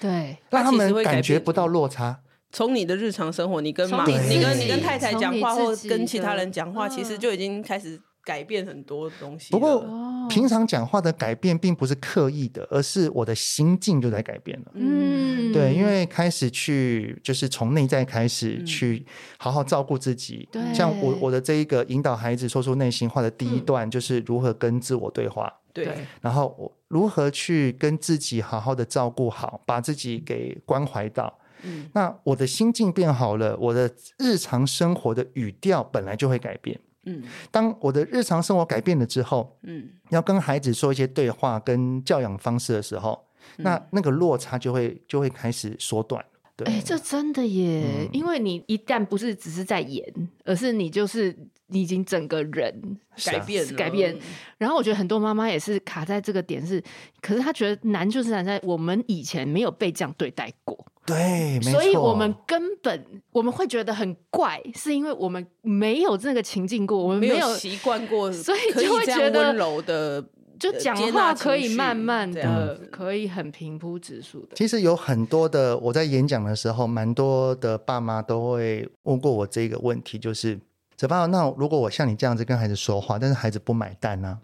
[0.01, 2.19] 对，让他们感觉不到落差。
[2.53, 8.01] 从你的日常生活，你跟妈，你跟你跟太太讲话，或跟其他人讲话，其实就已经开始。
[8.31, 9.51] 改变很多东西。
[9.51, 9.85] 不过，
[10.29, 14.67] 平常讲话的改变并不是刻意的，而是我的心境就在改变了。
[14.75, 19.05] 嗯，对，因为开始去就是从内在开始去
[19.37, 20.49] 好好照顾自己。
[20.53, 25.53] 对，像我我的这一个引导孩子说出内心话的第一段，就是如何跟自我对话。
[25.73, 25.89] 对，
[26.21, 31.37] 然后我如何去跟自己好好的照顾好，把自己给关怀到。
[31.63, 36.79] 嗯，那我的心境变好了，我的日常生活的语调本来就会改变。
[37.11, 43.27] 嗯，当我的日常生活改变了之后，嗯，要跟孩子说一些对话跟教养方式的时候，
[43.59, 46.25] 嗯、那那个落差就会就会开始缩短。
[46.57, 50.05] 对，哎，这真的耶，嗯、因为你一旦不是只是在演，
[50.45, 51.35] 而是你就是
[51.69, 54.17] 你已经整个人改变了，改变。
[54.59, 56.83] 然后我觉得很多妈妈也是卡在这个点是，
[57.23, 60.87] 可是她觉得难就是难在我们以前没有被这样对待过。
[61.11, 70.25] 对，所以我们根本我们会觉得很怪，是因为我们没有这个情境过，我们没有习惯过，所以就会觉得温柔的，
[70.59, 74.57] 就讲话可以慢慢的，可以很平铺直述的。
[74.57, 80.59] 其实有很多的，我在演讲的时候，蛮多的爸妈都会问过我这个问题，就是
[80.97, 81.31] 怎么办？
[81.31, 84.39] 那如果我像你这样子跟孩子说话，但是孩子不买单呢？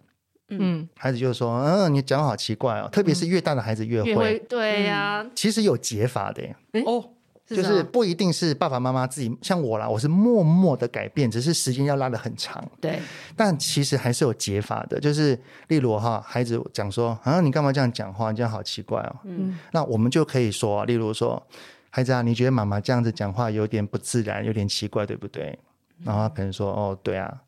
[0.48, 4.08] 嗯，孩子就说：“嗯，你讲好奇怪哦，特别是越大的孩子越会。
[4.08, 6.42] 嗯”越会对呀、嗯，其实有解法的
[6.84, 7.04] 哦，
[7.46, 12.64] 就是不一定是爸爸妈妈自己，像我啦，我是默默的改变，只是时间要拉的很长。
[12.80, 13.00] 对，
[13.36, 15.36] 但其实还是有解法的，就是
[15.68, 18.30] 例如哈，孩子讲说：“啊，你干嘛这样讲话？
[18.30, 21.40] 你这样好奇怪哦。”嗯，那我们就可以说，例如说
[21.90, 25.58] ：“孩子啊，你觉得妈妈这样子讲话有点不自然，有点奇怪，对不对？”
[26.04, 27.42] 然后他可能说：“哦，对啊。”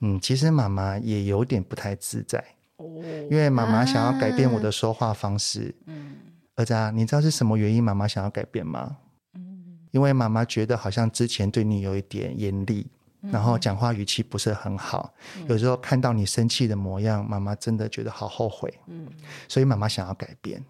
[0.00, 2.42] 嗯，其实妈妈也有点不太自在，
[2.76, 2.86] 哦，
[3.30, 5.74] 因为妈妈想要改变我的说话方式。
[5.86, 6.16] 嗯，
[6.56, 8.96] 儿子啊，你知道是什么原因妈妈想要改变吗？
[9.34, 12.86] 嗯，因为妈妈觉得好像之前对你有一点严厉，
[13.20, 15.12] 然后讲话语气不是很好，
[15.48, 18.72] 有时候看到你生气的模样，妈妈真的觉得好后悔。
[18.86, 19.06] 嗯，
[19.48, 20.64] 所以妈妈想要改变。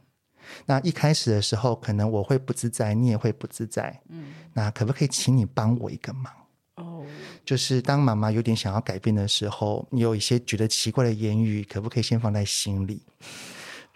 [0.66, 4.00] 那一开始的时候，可能我会不自在，你也会不自在。
[4.08, 6.32] 嗯，那可不可以请你帮我一个忙？
[7.44, 13.02] 就是当妈妈有点想要改变的时候，你有一些觉得奇怪的言语，可不可以先放在心里？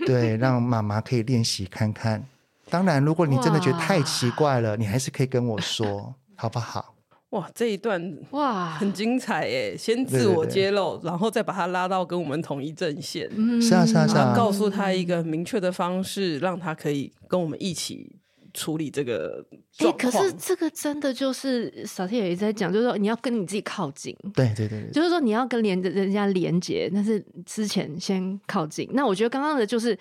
[0.07, 2.27] 对， 让妈妈可以练习看看。
[2.69, 6.95] 当然，如果你真的觉得太奇怪了，你还是可以跟我说， 好不好？
[7.31, 9.77] 哇，这一段哇很精彩耶！
[9.77, 13.29] 先自我揭露，然后再把他拉到跟我们同一阵线。
[13.35, 18.17] 嗯，是啊，是啊，是啊，告诉他一个明确的方式，让他可以跟我们一起。
[18.55, 19.45] 处理这个，
[19.79, 28.89] 哎、欸，可是这个真的就是小天也一直在讲，就是说你要跟你自己靠近，对对对，就是说你要跟连人家连接，但是之前先靠近。
[28.93, 29.99] 那我觉得刚刚的就是，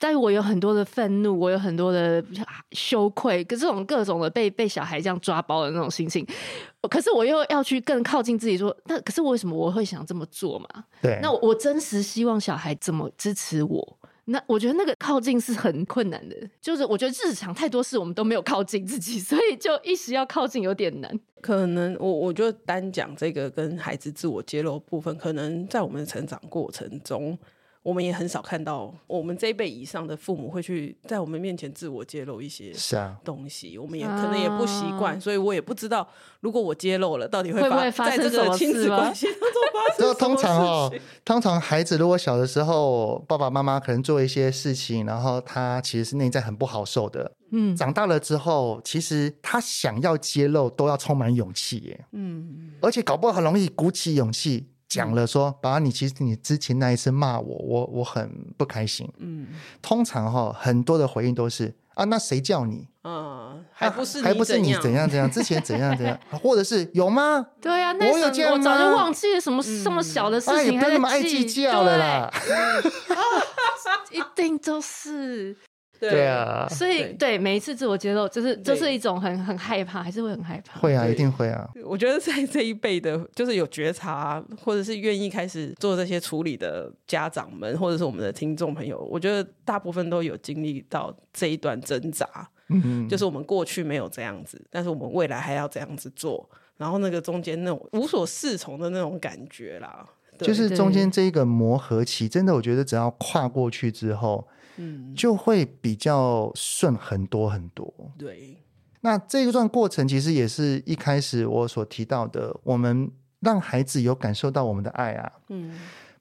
[0.00, 2.22] 在于我有很多的愤怒，我有很多的
[2.72, 6.26] 羞愧，跟这种各种的被被小孩这样抓包的那种心情，
[6.90, 10.68] 可是我又要去更靠近自己，说，那可是为什么我会想这么做嘛？
[11.00, 13.98] 对，那我，我真实希望小孩怎么支持我？
[14.30, 21.18] 那我觉得那个靠近是很困难的，就是我觉得日常太多事我们都没有靠近自己， 所以就一时要靠近有点难。
[21.40, 27.36] 可能我我就单讲这个跟孩子自我揭露部分，可能在我们的成长过程中。
[27.82, 32.72] 我们也很少看到我们这一辈以上的父母会去在我们面前自我揭露一些
[33.24, 36.06] 东西，我们也可能也不习惯，所以我也不知道
[36.40, 40.18] 如果我揭露了，到底会发生什么亲子关系当中发生 什么事。
[40.18, 40.92] 通常哦，
[41.24, 47.32] 通常孩子如果小的时候，爸爸妈妈可能做一些事情，然后他其实是内在很不好受的。
[47.52, 52.04] 嗯，长大了之后，其实他想要揭露，都要充满勇气耶。
[52.12, 54.68] 嗯，而且搞不好很容易鼓起勇气。
[54.90, 59.08] 讲了说，爸爸，你其实你之前那一次骂我，我我很不开心。
[59.18, 59.46] 嗯，
[59.80, 62.88] 通常哈很多的回应都是啊，那谁叫你？
[63.04, 65.30] 嗯，还不是、啊、还不是你怎样怎样？
[65.30, 66.18] 之前怎样怎样？
[66.42, 67.46] 或者是有吗？
[67.60, 68.58] 对啊，那我有这样吗？
[68.58, 72.30] 我早就忘记了什么这么小的事情，不要那么爱计较了啦。
[74.10, 75.56] 一定都是。
[76.00, 80.80] 对啊，所以对，对每一次自我揭露，就是就是一种很很害怕，还是会很害怕。
[80.80, 81.68] 会啊，一定会啊。
[81.84, 92.26] 我觉得在这一辈的，就是有觉察，或者是愿意开始做这些处理的家长们，或者是我们的听众朋友，我觉得大部分都有经历到这一段挣扎。
[92.70, 100.06] 嗯哼，就是我们过去没有这样子，但是我们未来还要这样子做，然后那个中间那种无所适从的那种感觉啦，
[100.38, 104.48] 就是中间这一个磨合期，真的，我觉得只要跨过去之后。
[104.82, 107.92] 嗯，就会比较顺很多很多。
[108.16, 108.56] 对，
[109.02, 115.30] 那这一段过程其实也是一开始我所提到的，我们让孩子有感受到我们的爱啊。
[115.48, 115.78] 嗯，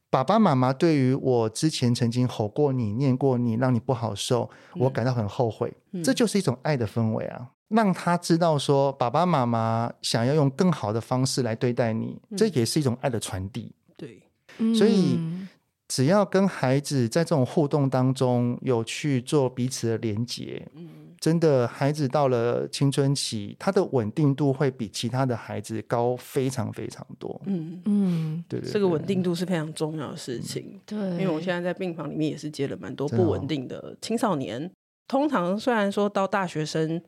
[0.10, 5.74] 爸爸妈妈对于我之前曾经吼过你、念过你，让你不好受，我感到很后悔。
[5.93, 13.74] 嗯，这就是一种爱的氛围啊，让他知道说爸爸妈妈想要用更好的方式来对待你，这也是一种爱的传递。
[13.95, 14.22] 对，
[14.76, 15.17] 所以。
[15.89, 20.88] 只要跟孩子在这种互动当中有去做彼此的连接，嗯，
[21.19, 27.41] 真的，孩子到了青春期，他的稳定度会比其他的孩子高非常非常多。
[27.45, 30.80] 嗯嗯，对，对对，这个稳定度是非常重要的事情。
[30.86, 34.71] 对，因为我现在在病房里面也是接了蛮多不稳定的青少年。
[35.08, 37.02] 通常虽然说到大学生，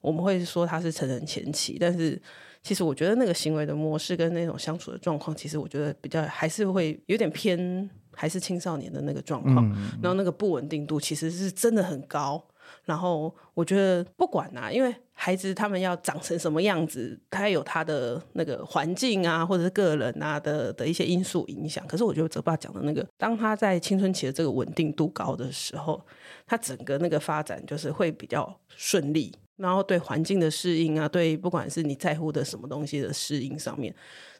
[0.00, 2.22] 我们会说他是成人前期，但是
[2.62, 9.64] 其实我觉得那个行为的模式跟那种相处的状况，其实我觉得比较还是会有点偏，还是青少年的那个状况。
[9.76, 12.44] 嗯、然后那个不稳定度其实是真的很高。
[12.84, 21.86] 然后我觉得不管啊，因为孩子他们要长成什么样子，他有他的那个环境啊，或者是个人啊的的一些因素影响。
[21.86, 26.00] 可是我觉得泽爸讲的那个，当他在青春期的这个稳定度高的时候，
[26.46, 33.94] 他整个那个发展就是会比较顺利，然后对环境的适应啊，对不管是你在乎的什么东西的适应上面，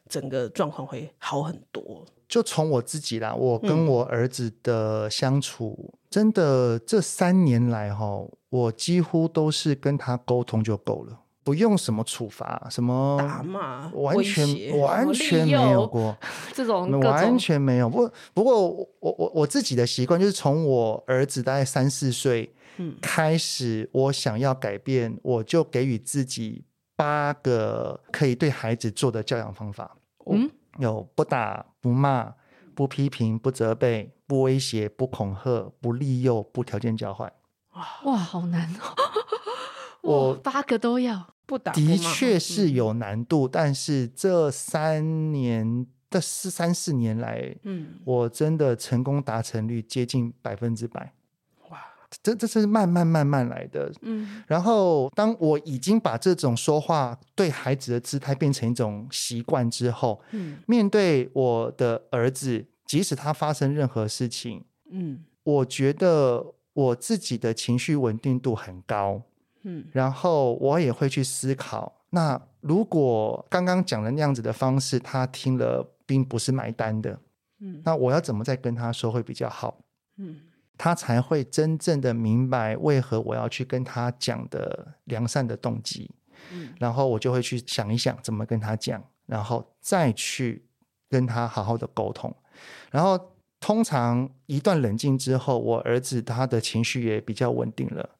[0.09, 2.03] 整个状况会好很多。
[2.27, 8.05] 就从我自己啦，我跟我儿子的相处，嗯、真的这三年来哈，
[8.49, 16.15] 我几乎都是跟他沟通就够了，不用什么处罚，什么打骂，完全完全没有过
[16.53, 17.89] 这种，完全没有。
[17.89, 22.53] 不不过我我我自己的习惯就是从我儿子大概三四岁
[23.01, 26.65] 开始，我想要改变，我就给予自己
[26.95, 29.97] 八个可以对孩子做的教养方法。
[30.25, 30.49] 嗯。
[30.77, 32.35] 有不打、不骂、
[32.73, 37.29] 不批评、不责备、不威胁、不恐吓、不利诱、不条件交换。
[38.05, 38.95] 哇，好难哦！
[40.01, 43.47] 我八个都要不打，的确是有难度。
[43.47, 51.13] 嗯、但是这三年这四三四年来，嗯，我真的成功达成率接近百分之百。
[52.23, 54.43] 这这是慢慢慢慢来的，嗯。
[54.47, 69.21] 然后，当我已经把这种说话对孩子的姿态变成一种习惯之后，嗯，面对我的儿子，即使他发生任何事情，嗯，我觉得我自己的情绪稳定度很高，
[69.63, 69.85] 嗯。
[69.91, 77.19] 然后我也会去思考，那如果刚刚讲的那样子的方式，他听了并不是买单的，
[77.59, 79.77] 嗯，那我要怎么再跟他说会比较好？
[80.17, 80.37] 嗯。
[80.79, 86.09] 他才会真正的明白为何我要去跟他讲的良善的动机，
[86.53, 90.63] 嗯，然后我就会去想一想怎么跟他讲，然后再去
[91.09, 92.33] 跟他好好的沟通，
[92.91, 93.19] 然后
[93.59, 98.11] 通常一段冷静之后，我儿子他的情绪也比较稳定了，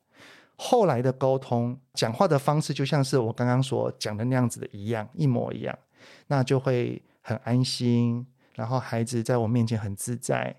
[0.58, 5.80] 后来的沟通讲话的方式就像是我刚刚所讲的那样子的一样，一模一样，
[6.28, 10.54] 那就会很安心，然后孩子在我面前很自在。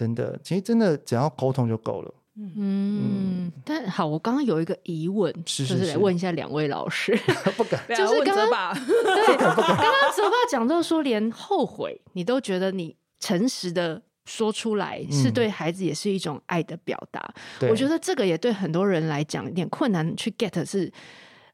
[0.00, 2.14] 真的，其实真的只要沟通就够了。
[2.36, 5.90] 嗯，嗯，但好，我刚刚有一个疑问，是是是，就是。
[5.90, 7.14] 来问一下两位老师。
[7.54, 17.20] 不敢，就是刚刚对， 刚刚泽爸讲到说，连后悔你都觉得你诚实的说出来，是对孩子也是一种爱的表达。
[17.60, 20.90] 嗯、我觉得这个也对很多人来讲有点困难去 get 是，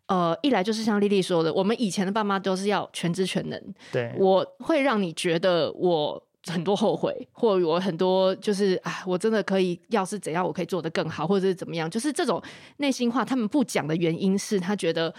[0.06, 6.22] 呃，一来就是像丽丽说的，我们以前的爸妈都是要全知全能，对，我会让你觉得我。
[6.46, 12.40] 很多后悔，或我很多就是啊，我真的可以，要是怎样，我可以做得更好，或者是怎么样，就是这种
[12.76, 15.12] 内心话，他们不讲的原因是他觉得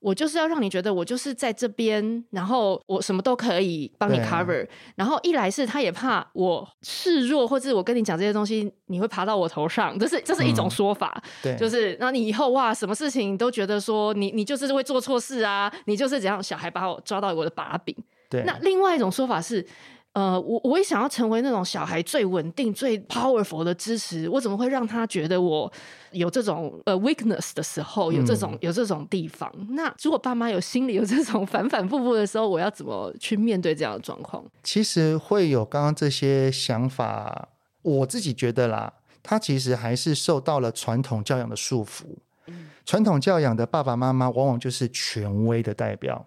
[0.00, 17.96] 我就是要让你觉得我就是在这边，然后我什么都可以帮你 cover，然后一来是他也怕我示弱，或者我跟你讲这些东西，你会爬到我头上，这是这是一种说法，嗯、对，就是那你以后哇，什么事情都觉得说你你就是会做错事啊，你就是怎样，小孩把我抓到我的把柄，
[18.28, 19.66] 对，那另外一种说法是。
[20.14, 24.28] 呃，我我也想要成为那种小孩最稳定、最 powerful 的支持。
[24.28, 25.70] 我怎么会让他觉得我
[26.12, 29.52] 有这种呃 weakness 的时候，有这种、嗯、有这种地方？
[29.70, 34.44] 那如果爸妈有心里有这种 反反复复的时候，我要怎么去面对这样的状况？
[34.62, 37.48] 其实会有刚刚这些想法，
[37.82, 42.04] 我自己觉得啦，他其实还是受到了传统教养的束缚。
[42.46, 46.24] 嗯、传统教养的爸爸妈妈往往就是权威的代表。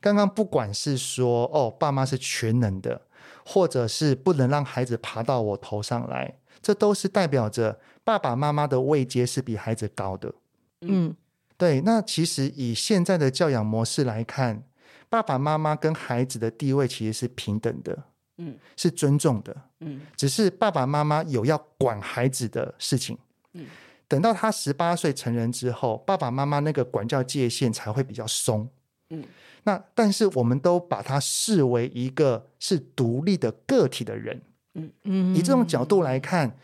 [0.00, 3.02] 刚刚不管是说哦，爸妈是全能的。
[3.48, 10.34] 或者是不能让孩子爬到我头上来，这都是代表着爸爸妈妈的位阶是比孩子高的。
[10.80, 11.14] 嗯，
[11.56, 11.80] 对。
[11.82, 14.64] 那其实以现在的教养模式来看，
[15.08, 17.96] 爸爸妈妈跟孩子的地位其实是平等的，
[18.38, 20.00] 嗯，是尊重的，嗯。
[20.16, 23.16] 只是爸爸妈妈有要管孩子的事情，
[23.52, 23.64] 嗯。
[24.08, 28.68] 等到他十八岁成人之后，爸爸妈妈那个管教界限才会比较松，
[29.10, 29.24] 嗯。
[29.64, 34.40] 那但是我们都把他视为一个是独立的个体的人，
[34.74, 36.56] 嗯嗯，以这种角度来看，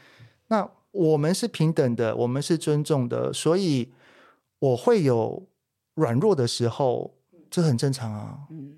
[0.46, 3.92] 那我们是平等的，我们是尊重的，所以
[4.60, 5.48] 我会有
[5.94, 7.14] 软弱的时候，
[7.50, 8.38] 这很正常啊。
[8.50, 8.76] 嗯，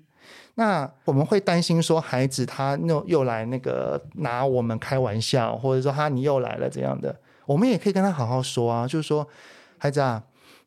[0.55, 9.27] 那我们会担心说，孩子他又又来那个拿我们开玩笑，或者说他你又来了这样的，我们也可以跟他好好说啊，就是说，
[9.77, 10.23] 孩子啊，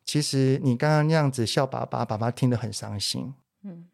[0.09, 3.31] 其实你刚刚那样子笑爸爸，爸爸听得很伤心。
[3.61, 3.85] 嗯，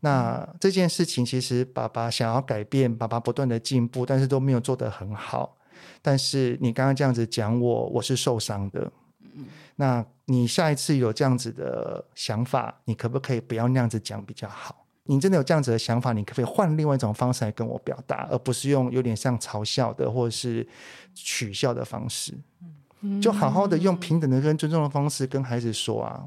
[0.00, 5.58] 那这件事情其实爸爸想要改变，爸爸不断的进步，但是都没有做得很好。
[6.00, 8.90] 但是你刚刚这样子讲我，我是受伤的。
[9.34, 9.44] 嗯，
[9.76, 14.86] 那你下一次有这样子的想法，你可不可以不要那样子讲比较好？
[15.02, 20.66] 你真的有这样子的想法，你可不可以换另外一种方式来跟我表达，而不是用有点像嘲笑的或者是
[21.12, 22.32] 取笑的方式。
[23.20, 26.24] 就好好的用平等的跟尊重的方式跟孩子说啊。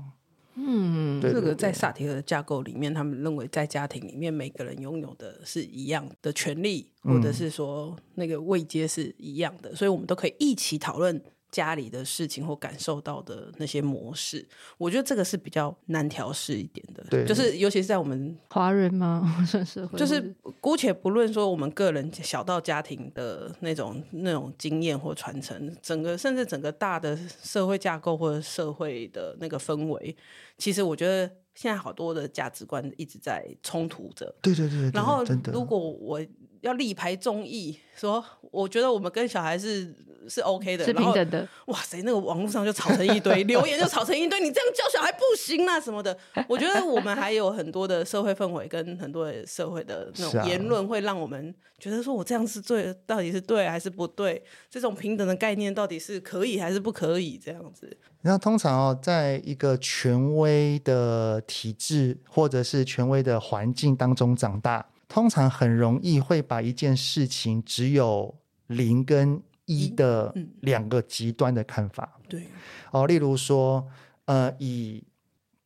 [0.55, 11.19] 嗯，对对对，这个在萨提尔的架构里面，他们认为在家庭里面每个人拥有的是一样的权利，或者是说那个位阶是一样的，嗯，所以我们都可以一起讨论。
[11.51, 14.47] 家里的事情或感受到的那些模式，
[14.77, 17.03] 我觉得这个是比较难调试一点的。
[17.09, 19.21] 对，就是尤其是在我们华人吗？
[19.45, 30.15] 算是就是姑且不论说我们个人小到家庭的那种那种经验或传承，整个甚至整个大的社会架构或者社会的那个氛围，
[30.57, 34.33] 其实我觉得现在好多的价值观一直在冲突着。
[34.41, 34.91] 对对对，对。
[34.91, 35.21] 然后
[35.51, 36.25] 如果我
[36.61, 39.93] 要力排众议，说我觉得我们跟小孩是。
[40.27, 41.47] 是 OK 的，是平等的。
[41.67, 46.17] 哇塞，那个网络上就吵成一堆， 留言就吵成一堆，你这样教小孩不行啊什么的。
[46.47, 54.43] 我觉得我们还有很多的社会氛围跟很多的社会的那种言论，会让我们觉得说我这样是对，到底是对还是不对？
[54.69, 57.37] 这种平等的概念到底是可以还是不可以？
[57.37, 57.97] 这样子。
[58.21, 68.35] 然后通常哦，在一个权威的体制或者是权威的环境当中长大，通常很容易会把一件事情只有
[68.67, 69.41] 零跟。
[69.65, 72.47] 一的两个极端的看法，嗯、对
[72.91, 73.87] 哦，例如说，
[74.25, 75.03] 呃，以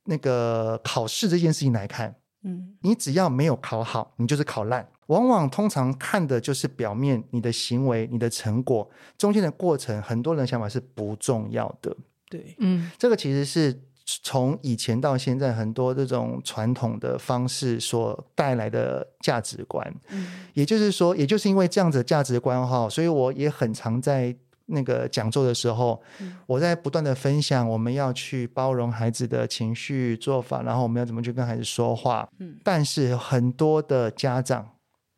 [0.04, 4.88] 那个考试这件事情来看，嗯，你只要没有考好，你就是考烂。
[5.08, 11.96] 往往通常看的就是表面，你的行为、你的成果，中间的过程，很多人的想法是不重要的。
[12.30, 13.82] 对，嗯，这个其实是。
[14.06, 24.36] 从以前到现在，很多这种传统的方式所带来的价值观，嗯，也就是说，也就是因为这样子的价值观哈，所以我也很常在
[24.68, 34.70] 那个讲座的时候，嗯，我在不断的分享，我们要去包容孩子的情绪做法，然后我们要怎么去跟孩子说话，嗯，但是很多的家长，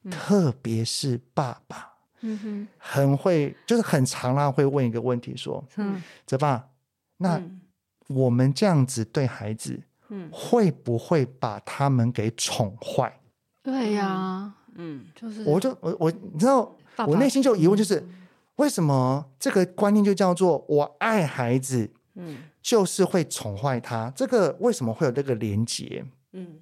[0.05, 6.69] 嗯，特别是爸爸，嗯哼，很会，就是很常啦会问一个问题说，嗯，泽爸，
[7.17, 7.59] 那，嗯
[8.07, 13.19] 我们这样子对孩子，嗯，会不会把他们给宠坏？
[13.61, 16.63] 对呀、啊，嗯，就是，我就我我，你知道，
[16.95, 18.09] 爸爸我内心就疑问，就是、嗯、
[18.55, 24.11] 为什么这个观念就叫做我爱孩子，嗯，就是会宠坏他？
[24.15, 26.05] 这个为什么会有这个连结？
[26.31, 26.59] 嗯，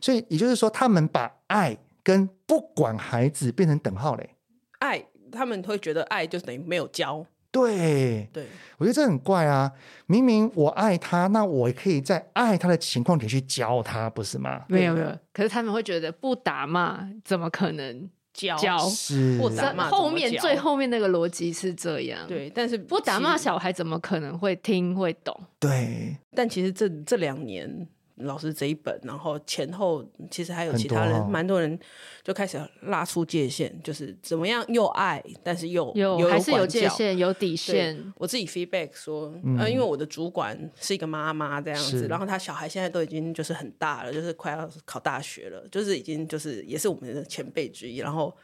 [0.00, 4.36] 所以也就是说，他们把爱跟不管孩子变成等号嘞，
[4.78, 7.26] 爱他们会觉得爱就等于没有教。
[7.50, 8.46] 对，对，
[8.76, 9.72] 我觉得这很怪啊！
[10.06, 14.64] 明明我爱他，那我可以在爱他的情况底下去教他，不是吗？
[14.68, 18.56] 没有没有，可是他们会觉得不打骂怎么可能教？
[18.56, 22.26] 教是不打骂，后面最后面那个逻辑是这样。
[22.28, 25.34] 对，但是不打骂小孩怎么可能会听会懂？
[25.58, 27.88] 对，但其实这这两年。
[28.20, 31.78] 老师这一本，然后前后其实还有其他人，蛮多人
[32.22, 38.12] 就开始拉出界限，就是怎么样又爱，但是又有，有还是有界限、有底线。
[38.16, 47.98] 我自己 feedback 说，嗯、呃，因为我的主管是一个妈妈这样子，然后他小孩现在都已经就是很大了，就是快要考大学了，就是已经就是也是我们的前辈之一。
[47.98, 48.36] 然后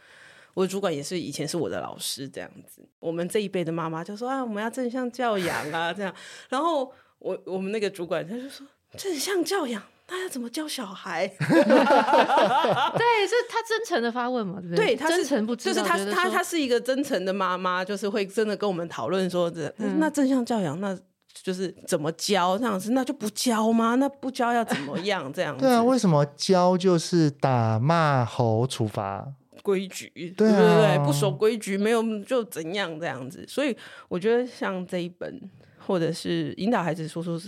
[0.55, 2.81] 我的主管也是以前是我的老师这样子。
[3.01, 6.14] 我们这一辈的妈妈就说啊，我们要正向教养啊这样。
[6.49, 8.66] 然后我我们那个主管他就说。
[8.97, 11.26] 正向教养，那要怎么教小孩？
[11.38, 14.61] 对，是他真诚的发问嘛？
[14.61, 20.97] 对，对，对他是真诚不知道，就是他他他是一个真诚的妈妈，就是会真的跟我们讨论说这，嗯、那正向教养，那
[21.42, 22.92] 就是怎么教这样子？
[22.92, 23.95] 那就不教吗？
[23.97, 25.64] 那不教要怎么样这样子？
[25.64, 29.26] 对啊，为什么教就是打骂吼处罚
[29.62, 30.12] 规矩？
[30.36, 33.45] 对、啊、对对对，不守规矩没有就怎样这样子？
[33.49, 33.76] 所以
[34.09, 35.40] 我觉得像这一本，
[35.86, 37.40] 或者是引导孩子说说。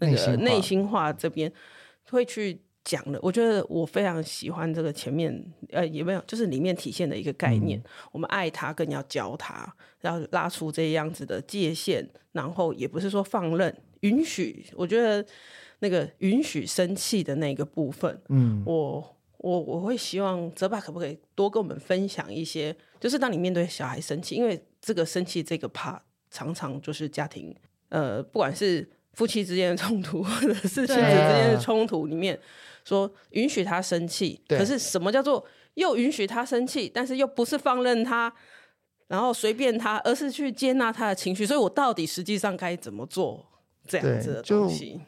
[0.00, 1.52] 那个内心话这边
[2.10, 5.32] 会去讲的，我觉得我非常喜欢这个前面
[5.70, 7.78] 呃，也没有，就是里面体现的一个概念。
[7.78, 14.64] 嗯、我们爱他，更要教他，要拉出这样子的界限，然后也不是说放任，允许。
[14.74, 15.24] 我觉得
[15.80, 27.54] 那个允许生气的那个部分，嗯，我我我会希望泽爸可不可以多跟我们分享一些，就是当你面对小孩生气，因为这个生气这个 part 常常就是家庭
[27.90, 28.90] 呃，不管是。
[29.12, 32.38] 夫妻之间的冲突，或者是亲子之间的冲突里面，
[32.84, 35.44] 说允许他生气，可是什么叫做
[35.74, 38.32] 又允许他生气，但是又不是放任他，
[39.08, 41.44] 然后随便他，而是去接纳他的情绪。
[41.44, 43.44] 所以我到底实际上该怎么做
[43.86, 45.00] 这样子的东西？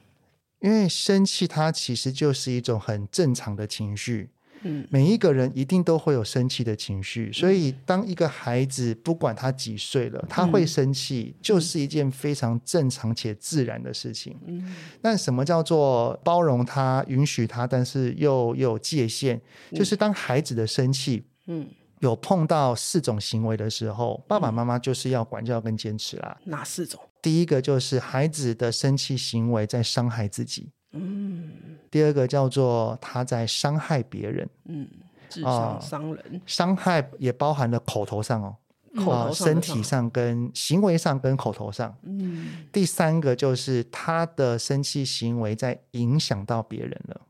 [0.61, 4.32] 因为生气，它其实就是一种很正常的情绪。
[4.63, 14.39] 嗯，每一个人一定都会有生气的情绪，所以当一个孩子不管他几岁了，他会生气，就是一件非常正常且自然的事情。
[14.47, 19.41] 嗯，但什么叫做包容他、允许他，但是又又有界限？
[19.73, 21.67] 就是当孩子的生气，嗯，
[22.01, 26.39] 有碰到四种行为的时候，爸爸妈妈就是要管教跟坚持啦。
[26.45, 27.01] 哪四种？
[27.21, 30.71] 第一个就是孩子的生气行为在伤害自己。
[30.93, 31.51] 嗯，
[31.90, 34.88] 第二个叫做他在伤害别人，嗯，
[35.28, 38.57] 智商伤人，伤害也包含了口头上哦，
[38.97, 47.20] 口头上、身体上跟行为上跟口头上，嗯，第三个就是他的生气行为在影响到别人了。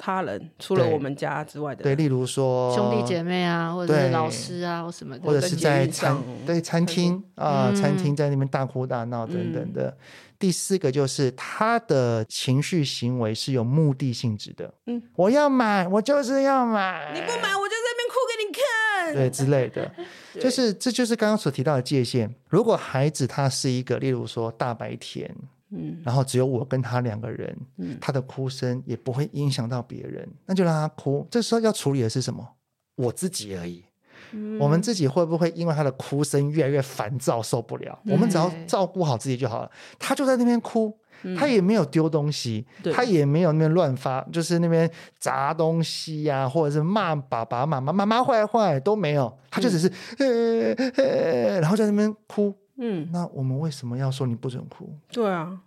[0.00, 9.88] 他人除了我们家之外的对，对，例如说兄弟姐妹啊，或者是老师啊，或什么的，或者是在餐对餐厅啊，餐厅在那边大哭大闹等等的。
[9.88, 9.96] 嗯、
[10.38, 19.90] 第四个就是他的情绪行为是有目的性质的，嗯，我要买，我就是要买，你不买我就在那边哭给你看，对之类的，
[20.40, 22.32] 就是这就是刚刚所提到的界限。
[22.48, 25.34] 如果孩子他是一个，例如说大白天。
[25.70, 31.28] 嗯，然后只有我跟他两个人，嗯，他的哭声也不会影响到别人，那就让他哭。
[31.30, 32.56] 这时候要处理的是什么？
[32.96, 33.84] 我自己而已。
[34.32, 37.98] 嗯，我们自己会不会因为他的哭声越来越烦躁，受不了？
[38.04, 39.70] 嗯，我们只要照顾好自己就好了。
[39.98, 40.96] 他就在那边哭，
[41.36, 52.54] 他也没有丢东西，嗯，他也没有那边乱发，就是那边砸东西呀，啊，或者是骂爸爸妈妈妈妈坏坏都没有，他就只是，嗯，然后在那边哭。
[52.80, 54.88] 嗯，那我们为什么要说你不准哭？
[55.10, 55.58] 对啊，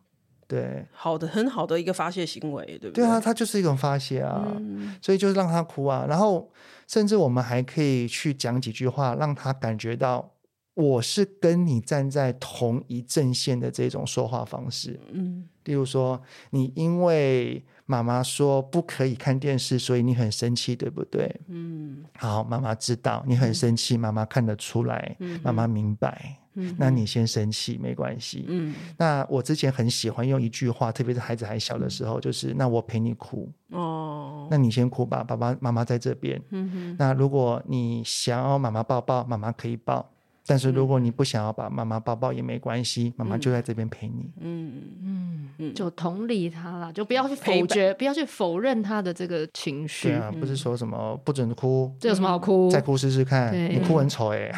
[0.52, 3.06] 对，好的，很好的一个发泄行为，对不对？
[3.06, 6.52] 对啊，它就是一种发泄啊，嗯、所以就是让他哭啊，然后
[6.90, 10.30] 甚至我们还可以去讲几句话，让他感觉到
[10.74, 15.00] 我是跟你站在同一阵线的这种说话方式。
[15.14, 21.34] 嗯，例如说，你因为妈妈说不可以看电视，所以你很生气，对不对？
[21.48, 26.41] 嗯，好，妈妈知道你很生气，嗯、妈妈看得出来，嗯、妈妈明白。
[26.54, 28.46] 嗯，那你先生气没关系。
[28.48, 33.50] 嗯，那我之前很喜欢用一句话，特别是孩子还小的时候，就是“那我陪你哭”。
[33.72, 36.42] 哦，那你先哭吧，爸爸妈妈在这边。
[36.50, 40.10] 嗯哼，那如果你想要妈妈抱抱，妈妈可以抱。
[40.46, 44.32] 但是如果你不想要把妈妈抱抱也没关系，妈妈就在这边陪你。
[44.40, 50.10] 嗯嗯嗯，就同理他啦，就不要去否决，不要去否认他的这个情绪。
[50.10, 52.70] 对啊，不是说什么不准哭，这有什么好哭？
[52.70, 54.52] 再哭试试看，你哭很丑哎。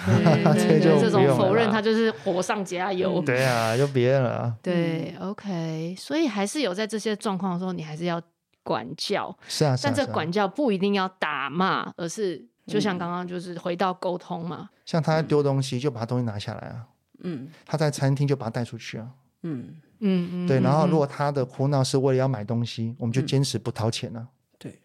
[0.54, 3.22] 对， 这种否认他就是火上加油。
[3.22, 4.56] 对啊，就别了。
[4.62, 8.22] 对，OK，所以还是有在这些状况的时候，你还是要
[8.64, 9.36] 管教。
[9.48, 12.48] 是啊，但这管教不一定要打骂，而是。
[12.66, 16.88] 就像刚刚就是回到沟通嘛，像他在丢东西，就把东西拿下来啊。
[17.24, 19.10] 嗯，他在餐厅就把他带出去啊。
[19.44, 20.60] 嗯嗯嗯，对。
[20.60, 24.28] 然后如果他的哭闹是为了要买东西，我们就坚持不掏钱啊。
[24.58, 24.80] 对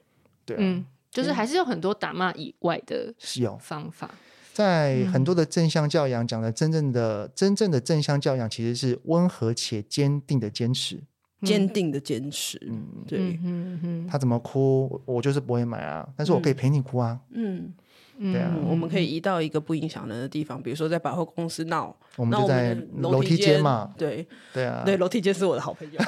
[0.45, 4.11] 对，嗯，就是还是有很多打骂以外的是有方法。
[4.53, 11.01] 在很多的正向教养讲的真正的真正的正向教养，其实是温和且坚定的坚持。
[11.43, 17.73] 坚定的坚持，嗯，对，嗯嗯，他怎么哭，我就是不会买啊，但是我可以陪你哭啊，嗯，
[18.19, 26.01] 对啊，我们可以移到一个不影响人的地方，比如说在百货公司闹，我们就在楼梯间嘛，对，对啊，对，楼梯间是我的好朋友。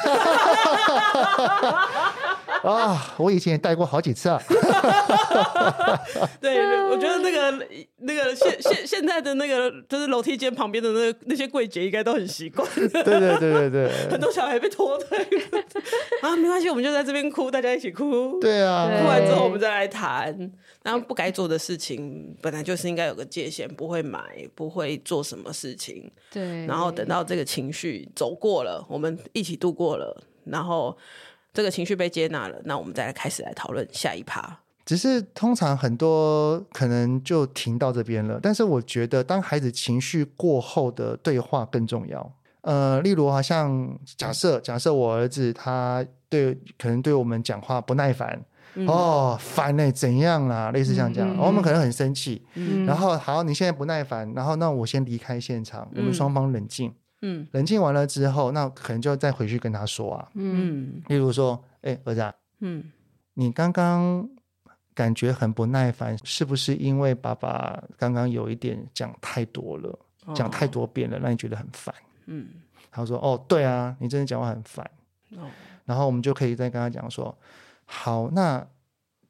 [2.63, 4.41] 啊，我以前也带过好几次啊。
[6.41, 6.59] 对，
[6.91, 7.67] 我觉得那个
[7.99, 12.69] 那个现现现在的那个就是楼梯间旁边的那那些柜姐应该都很习惯。
[12.75, 13.03] 对对
[13.39, 15.19] 对对对， 很多小孩被拖退
[16.23, 18.39] 啊，没关系，我们就在这边哭，大家一起哭。
[18.41, 20.53] 对啊，哭完之后我们再来谈。
[20.83, 24.21] 然后不该做的事情本来就是应该有个界限，不会买，
[24.55, 26.11] 不会做什么事情。
[26.33, 30.97] 对，然后等到这个情绪走过了，我们一起度过了，然后。
[31.53, 34.61] 这个情绪被接纳了，那我们再来开始来讨论下一趴。
[34.87, 42.33] 只是通常很多可能就停到这边了，但是我觉得当孩子情绪过后的对话更重要。
[42.63, 48.43] 呃，例如好像假设假设我儿子他对可能对我们讲话不耐烦，
[48.75, 50.71] 嗯、哦烦呢、欸、怎样啦？
[50.73, 56.93] 类似像这样，嗯嗯哦、我们可能很生气，嗯、然后好你现在不耐烦，然后那我先离开现场，嗯、我们双方冷静。
[57.23, 60.29] 嗯，冷静完了之后，那可能就再回去跟他说啊。
[60.35, 62.91] 嗯，例如说，哎，儿子，嗯，
[63.35, 64.29] 你刚刚
[64.95, 69.99] 感觉很不耐烦，是不是因为爸爸刚刚有一点讲太多了，
[70.35, 71.95] 讲太多遍了，让你觉得很烦？
[72.27, 72.49] 嗯，
[72.91, 74.91] 他说：“哦，对啊，你真的讲话很烦。”
[75.37, 75.49] 哦，
[75.85, 77.37] 然后我们就可以再跟他讲说
[77.85, 78.67] ：“好，那。”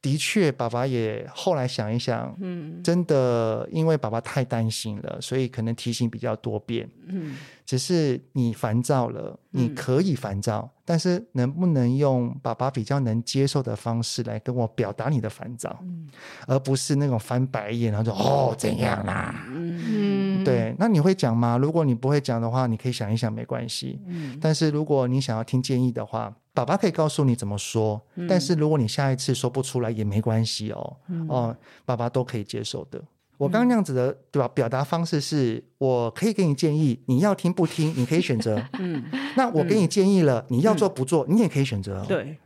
[0.02, 7.36] 的确，爸爸也后来想一想，嗯，真的，因为爸爸太担心了，所以可能提醒比较多遍，嗯，
[7.66, 16.08] 只是你烦躁了，你可以烦躁，嗯，但是能不能用爸爸比较能接受的方式来跟我表达你的烦躁，嗯，
[16.46, 21.58] 而不是那种翻白眼，然后说哦怎样啦，嗯，对，那你会讲吗？
[21.58, 26.34] 如果你不会讲的话，你可以想一想，没关系，嗯，但是如果你想要听建议的话。
[26.52, 32.98] 爸爸可以告诉你怎么说，嗯、但是如果你下一次说不出来也没关系哦，嗯、哦，爸爸都可以接受的。
[32.98, 33.06] 嗯、
[33.38, 34.48] 我刚刚那样子的对吧？
[34.48, 38.62] 表达方式是我可以给你建议，你要听不听，你可以选择。
[38.78, 39.02] 嗯，
[39.36, 42.04] 那我给你建议了，嗯、你要做不做，你也可以选择。
[42.06, 42.36] 对。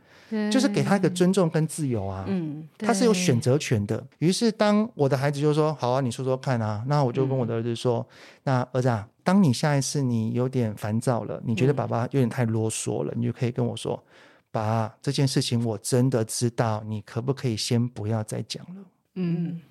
[0.51, 4.03] 就是给他一个尊重跟自由啊，嗯，他是有选择权的。
[4.17, 14.03] 于是当我的孩子就说：“好啊，你说说看啊。”那我就跟我的儿子说：“嗯、那儿子啊，当你下一次你有点烦躁了，你觉得爸爸有点太啰嗦了，嗯、你就可以跟我说
[14.51, 18.81] ：‘爸，这件事情我真的知道，你可不可以先不要再讲了？’
[19.15, 19.61] 嗯，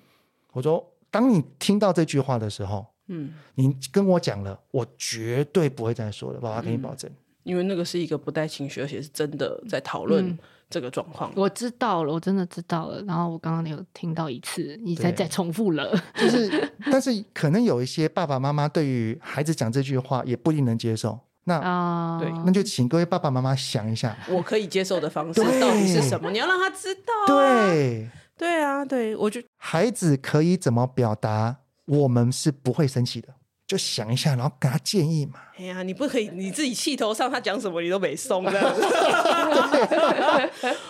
[0.53, 7.11] 我说，当你听到这句话的时候，嗯，你跟我讲了，我绝对不会再说了，爸爸给你保证。
[7.11, 10.37] 嗯”因为那个是一个不带情绪，而且是真的在讨论
[10.67, 11.31] 这个状况。
[11.35, 13.01] 我知道了，我真的知道了。
[13.03, 15.95] 然后我刚刚有听到一次，你再再重复了。
[16.17, 21.17] 就是，但是可能有一些爸爸妈妈对于孩子讲这句话也不一定能接受。
[21.43, 26.31] 那啊，对，那就请各位爸爸妈妈想一下，我可以接受的方式到底是什么？
[26.31, 27.13] 你要让他知道。
[27.27, 33.29] 对，对啊，对，我觉得孩子可以怎么表达，我们是不会生气的。
[33.67, 35.39] 就想一下，然后给他建议嘛。
[35.57, 38.81] 哎呀，你不可以你自己气头上，他讲什么你都没松这样子。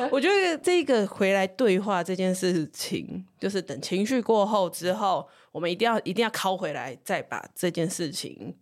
[0.11, 8.55] 我觉得这个回来对话这件事情，就是等情绪过后之后，我们一定要一定要拷回来，再把这件事情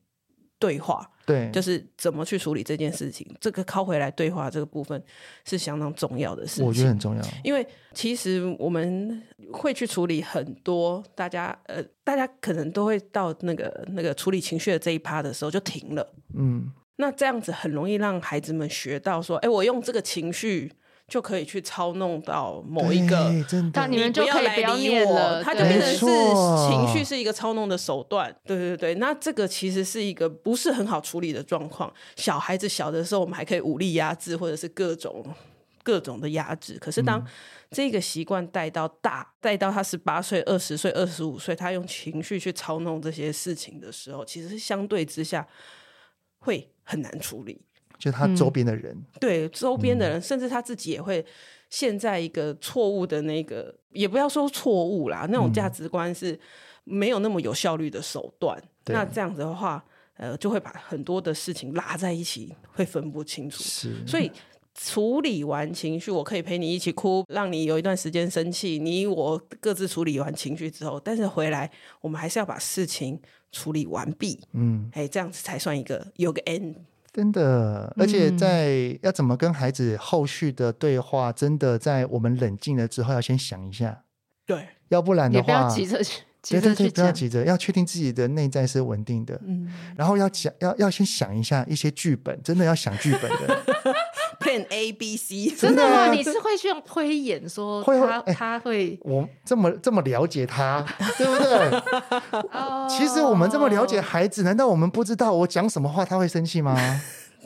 [0.64, 1.09] 对话。
[1.26, 5.01] 对，就是怎么去处理这件事情，这个靠回来对话这个部分
[5.45, 6.66] 是相当重要的事情。
[6.66, 16.14] 我觉得很重要，因为其实我们会去处理很多大家呃，大家可能都会到那个那个处理情绪的这一趴的时候就停了。
[16.36, 20.74] 嗯，那这样子很容易让孩子们学到说，哎，我用这个情绪。
[21.08, 23.32] 就可以去操弄到某一个，
[23.74, 28.34] 那你们就可以不要理我，他就变成是情绪是一个操弄的手段。
[28.45, 31.93] 对对对，那这个其实是一个不是很好处理的状况。
[32.16, 35.24] 小孩子小的时候，我们还可以武力压制，或者是各种
[35.84, 36.80] 各种的压制。
[36.80, 37.24] 可是当
[37.70, 45.45] 这个习惯带到大，带到他十八岁、二十岁、二十五岁，他用情绪去操弄这些事情的时候，其实是相对之下
[46.39, 47.62] 会很难处理。
[48.04, 51.26] 就他周边的人，嗯、对周边的人，嗯、甚至他自己也会
[51.70, 56.38] 陷在一个错误的那个，也不要说错误啦，那种价值观是
[56.84, 58.62] 没有那么有效率的手段。
[58.88, 59.82] 嗯、那这样子的话，
[60.18, 63.64] 呃，就会把很多的事情拉在一起，会分不清楚。
[63.64, 64.30] 是，所以
[64.76, 73.18] 处理完情绪，我可以陪你一起哭，让你有一段时间生气，你我各自处理完情绪之后，但是回来，我们还是要把事情
[73.54, 74.41] 处理完毕。
[74.51, 76.76] 嗯，哎，这样子才算一个有个 end。
[77.14, 84.03] 真的，而且在要怎么跟孩子后续的对话，嗯、真的在我们冷静了之后，要先想一下。
[84.47, 89.39] 对，要不然的话，不要急着去，急着去不要急着，要确定自己的内在是稳定的。
[89.45, 93.64] 嗯，然后要想，要要先想一下一些剧本，真的要想剧本的。
[94.39, 96.11] Plan A B C，真的吗？
[96.11, 100.86] 你是会去用推演说他他会，我这么这么了解他，
[101.17, 101.81] 对不对？
[102.89, 106.75] 其实我们这么了解孩子，难道我们不知道我讲什么话他会生气吗？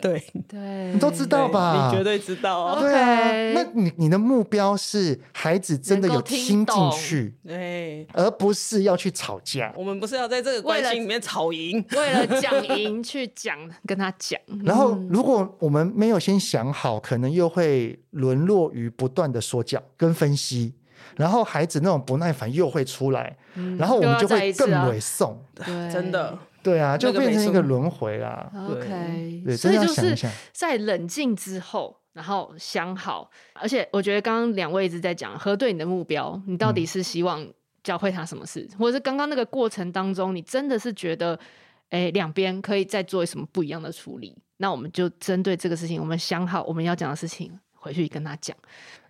[0.01, 1.89] 对对，你都知道吧？
[1.89, 2.79] 你绝对知道。
[2.79, 9.73] 对啊，那你你的目标是孩子真的有听进去，对，而不是要去吵架。
[9.75, 14.39] 我们不是要在这个关系里面吵赢，为了讲赢去讲，跟他讲。
[14.63, 20.73] 然后，如果我们没有先想好，可能又会沦落于不断的说教跟分析，
[21.15, 23.37] 然后孩子那种不耐烦又会出来，
[23.77, 25.41] 然后我们就会更委送。
[25.55, 26.37] 对，真的。
[26.67, 28.51] 对啊，就变成一个轮回啦。
[28.69, 30.13] OK，所以就是
[30.51, 37.47] 在冷静之后，然后想好，而且我觉得刚刚两位一直在讲核对你的目标，你到底是希望
[37.83, 41.39] 教会他什么事，嗯、或者是刚刚那个过程当中，你真的是觉得，
[41.89, 44.37] 哎，两边可以再做什么不一样的处理？
[44.57, 48.57] 那我们就针对这个事情，我们想好我们要讲的事情，回去跟他讲。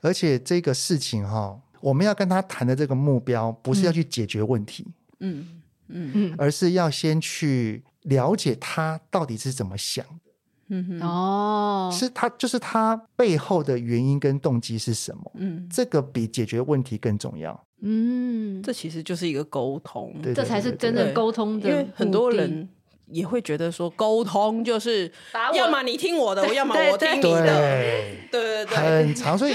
[0.02, 4.86] 而且这个事情哈，我们要跟他谈的这个目标，不是要去解决问题。
[5.22, 5.57] 嗯。
[5.90, 10.32] 嗯嗯嗯，而是要先去了解他到底是怎么想的。
[10.70, 15.32] 嗯哼，哦，是他就是他背后的原因跟动机是什么？
[15.36, 17.66] 嗯，这个比解决问题更重要。
[17.82, 21.70] 嗯，这其实就是一个沟通，这才是真正沟通的。
[21.70, 22.68] 因为很多人
[23.06, 25.10] 也会觉得说沟通就是，
[25.56, 29.38] 要么你听我的，我要么 我听你的，对对对对，很长。
[29.38, 29.54] 所以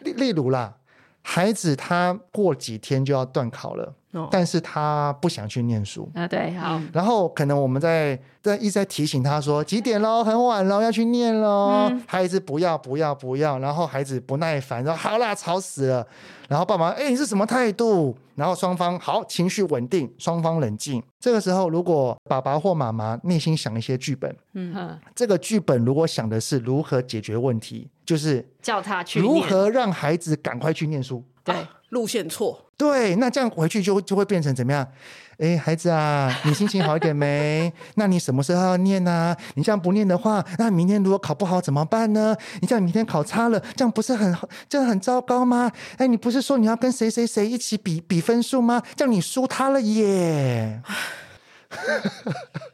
[0.00, 0.76] 例例如啦，
[1.22, 3.94] 孩子他过几天就要段考了。
[4.30, 6.78] 但是他不想去念书啊，对，好。
[6.92, 11.88] 然后可能我们在在一直在提醒他说几点喽，很晚喽，要去念喽。
[11.88, 16.06] 嗯、孩子不要不要不要，然后孩子不耐烦说好啦，吵死了。
[16.46, 18.14] 然后爸妈哎，你是什么态度？
[18.34, 21.02] 然后双方好，情绪稳定，双方冷静。
[21.18, 31.54] 这个时候，如果爸爸或妈妈内心想一些剧本，嗯哼，这个剧本如果想的是如何解决问题，就是叫他去如何让孩子赶快去念书，对。
[31.92, 34.88] 路线错，对，那这样回去就就会变成怎么样？
[35.36, 37.70] 哎，孩子啊，你心情好一点没？
[37.96, 39.36] 那你什么时候要念呢？
[39.56, 42.34] 你这样不念的话，那明天如果考不好怎么办呢？
[42.62, 44.34] 你这样明天考差了，这样不是很
[44.70, 45.70] 这样很糟糕吗？
[45.98, 48.82] 哎，你不是说你要跟谁谁谁一起比比分数吗？
[48.96, 50.80] 这样你输他了耶。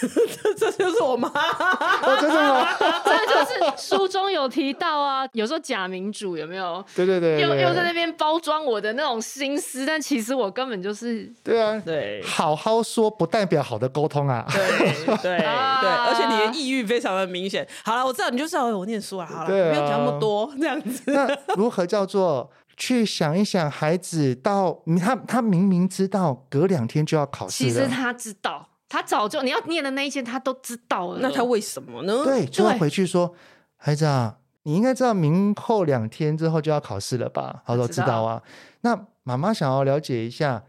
[0.00, 2.68] 这 这就是我妈，哦，真的吗？
[3.04, 5.26] 这就是书中有提到啊。
[5.32, 6.84] 有时候假民主有没有？
[6.94, 14.46] 对对对，又又在那边包装我的那种心思，但其实我根本就是对啊，对，好好说不代表好的沟通啊。
[14.48, 14.56] 对
[15.16, 17.66] 对对，而且你的抑郁非常的明显。
[17.84, 19.26] 好了，我知道你就是要我念书啊。
[19.26, 21.02] 好了，不用讲那么多，这样子。
[21.06, 28.68] 那如何叫做去想一想，孩子到他他明明知道隔两天就要考试，其实他知道。
[28.88, 31.18] 他早就你要念的那一些，他都知道了。
[31.20, 32.24] 那他为什么呢？
[32.24, 33.34] 对，就要回去说，
[33.76, 37.62] 孩子啊，你应该知道明后两天之后就要考试了吧？
[37.66, 38.42] 他说知道啊。
[38.80, 40.64] 那妈妈想要了解一下，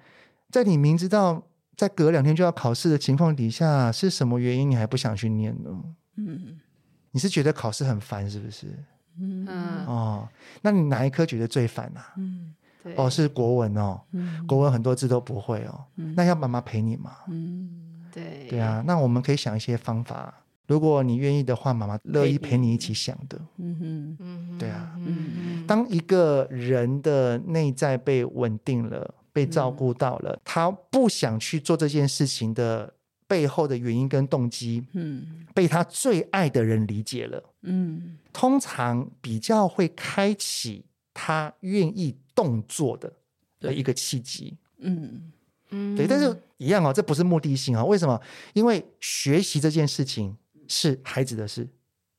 [0.51, 1.41] 在你明知道
[1.78, 5.70] 在隔两天就要考试的情况底下，是什么原因你还不想去念呢？
[6.17, 6.59] 嗯，
[7.11, 8.67] 你是觉得考试很烦是不是？
[9.22, 10.28] 嗯哦，
[10.61, 12.13] 那你哪一科觉得最烦啊？
[12.17, 12.53] 嗯，
[12.84, 17.11] 对哦，是国文哦，嗯，国文很多字都不会哦，嗯，那要妈妈陪你吗？
[17.30, 17.86] 嗯。
[18.14, 20.45] 对对啊，那我们可以想一些方法。
[20.68, 23.41] 如果你愿意的话，妈妈乐意陪你一起想的。
[23.57, 25.16] 嗯哼，嗯哼，对啊，嗯
[25.66, 25.68] 哼。
[25.68, 32.93] 当一个人的内在被稳定了，被照顾到了，嗯、他不想去做这件事情的
[33.28, 40.86] 背后的原因跟动机，嗯，被他最爱的人理解了，嗯，通常比较会开启
[41.16, 43.12] 他愿意动作的
[43.60, 45.32] 的一个契机，嗯。
[45.72, 47.86] 嗯，对，但是一样哦，这不是目的性啊、哦。
[47.86, 48.20] 为什么？
[48.53, 50.36] 因为学习这件事情
[50.67, 51.67] 是孩子的事。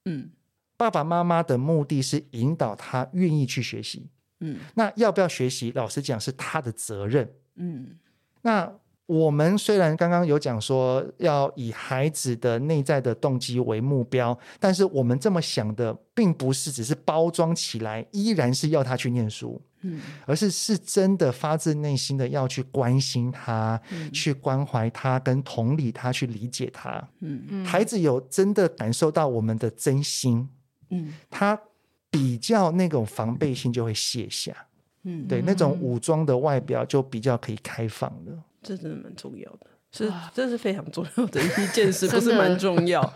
[0.04, 0.30] 嗯，
[0.76, 4.08] 爸爸妈妈的目的是引导他愿意去学习。
[4.40, 5.70] 嗯，那要不要学习？
[5.72, 7.30] 老实讲，是他的责任。
[7.56, 7.98] 嗯，
[8.42, 8.72] 那
[9.10, 19.60] 我们虽然刚刚有讲说要以孩子的内在的动机为目标，但是我们这么想的，并不是只是包装起来，依然是要他去念书。
[19.80, 27.02] 嗯，而是是真的发自内心的要去关心他，嗯、去关怀他，跟同理他，去理解他。
[27.18, 30.48] 嗯嗯，孩子有真的感受到我们的真心，
[30.90, 31.60] 嗯，他
[32.10, 34.54] 比较那种防备心就会卸下。
[35.02, 38.44] 嗯，对，那种武装的外表就比较可以开放了。
[38.62, 43.14] 这真的蛮重要的，是这是非常重要的一件事， 不是蛮重要。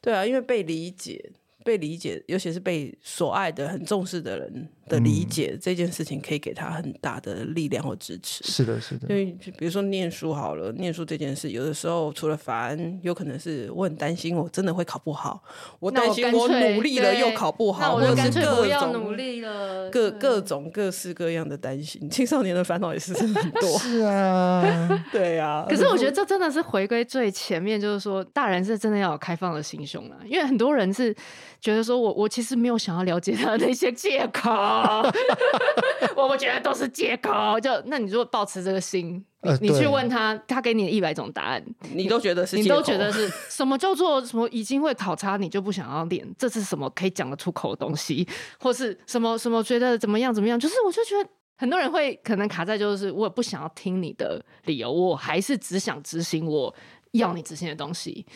[0.00, 1.32] 对啊，因为被理解。
[1.64, 8.44] 被理解，尤其是被所爱的、很重视的人的理解，嗯、这件事情可以给他很大的力量或支持。
[8.44, 9.06] 是的，是的。
[9.08, 15.42] 因为比如说念书好了，念书这件事，有的时候除了烦，有可能是我很担心，我真的会考不好。
[15.80, 22.08] 我担心我努力了又考不好，或者是各种努力了，各各种各式各样的担心。
[22.10, 23.68] 青少年的烦恼也是很多。
[23.78, 25.66] 是啊， 对啊。
[25.68, 31.14] 可是我觉得这真的是回归最前面，就是说大人是真的要有开放的心胸啊，因为很多人是。
[31.60, 34.50] 觉得说我我其实没有想要了解他的那些借口，
[36.16, 37.58] 我我觉得都是借口。
[37.60, 46.26] 就那你如果保持这个心，呃、你去问他，他给你一百种答案，你都觉得是，你都觉得是什么叫做什么已经会考察，你就不想要练？
[46.38, 48.26] 这是什么可以讲得出口的东西，
[48.60, 50.58] 或是什么什么觉得怎么样怎么样？
[50.58, 56.74] 就是我就觉得很多人会可能卡在就是我也不想要听你的理由，我还是只想执行我
[57.12, 58.26] 要你执行的东西。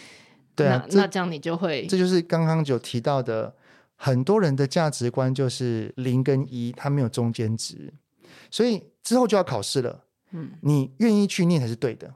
[0.54, 3.54] 对啊，那，那这样你就会，这就是刚刚有提到的，
[4.00, 7.92] 很多人的价值观就是零跟一，他没有中间值，
[8.48, 10.04] 所以之后就要考试了。
[10.30, 12.14] 嗯，你愿意去念才是对的，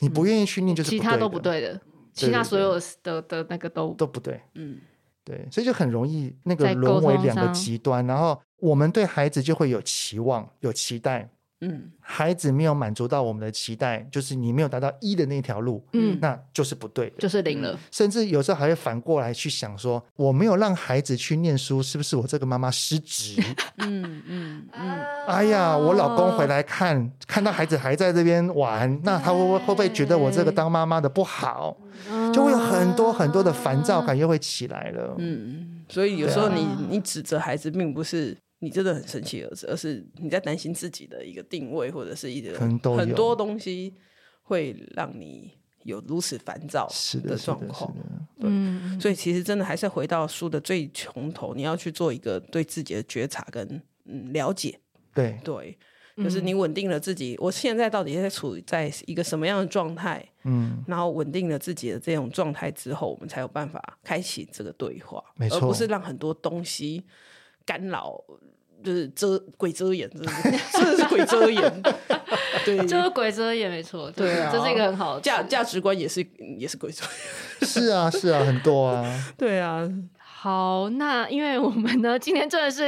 [0.00, 1.80] 你不愿意去念就是不对的，其他都不对的，
[2.12, 4.40] 其他所有的的，的那个都都不对。
[4.54, 4.78] 嗯，
[5.24, 17.78] 对，所以就很容易那个沦为两个极端，然后我们对孩子就会有期望、有期待，嗯，孩子没有满足到我们的期待，就是你没有达到一的那条路，嗯，那就是不对，就是零了。
[17.90, 23.40] 甚至有时候还会反过来去想说，我没有让孩子去念书，是不是我这个妈妈失职？
[23.78, 25.00] 嗯嗯嗯。
[25.26, 31.76] 哎呀，我老公回来看，看到孩子还在这边玩，那他会不会会不会觉得我这个当妈妈的不好？
[32.34, 35.14] 就会有很多很多的烦躁感又会起来了。
[35.16, 38.36] 嗯，所以有时候你你指责孩子，并不是。
[38.66, 43.94] 你真的很生气儿子，而是你在担心自己的一个定位，或者是一个很多东西
[44.42, 45.52] 会让你
[45.84, 46.90] 有如此烦躁
[47.22, 47.94] 的状况。
[48.40, 48.50] 对，
[49.00, 54.76] 所以其实真的还是回到书的最从头，你要去做一个对自己的觉察跟嗯了解。
[55.14, 55.78] 对对，
[56.16, 60.28] 就是你稳定了自己，我现在到底在处在一个什么样的状态？
[60.42, 67.04] 嗯，然后稳定了自己的这种状态之后，我们才有办法开启这个对话，没错，而不是让很多东西。
[67.64, 68.22] 干扰
[68.86, 70.08] 就是遮鬼遮眼，
[70.72, 71.82] 真的是鬼遮眼，
[72.64, 76.24] 对， 就是鬼遮眼，没错，对啊，这是一个很好的价价值观，也是
[76.56, 79.82] 也是鬼遮眼， 是啊是啊，很多啊，对啊。
[80.46, 82.86] 好，那因为我们呢，今天真的是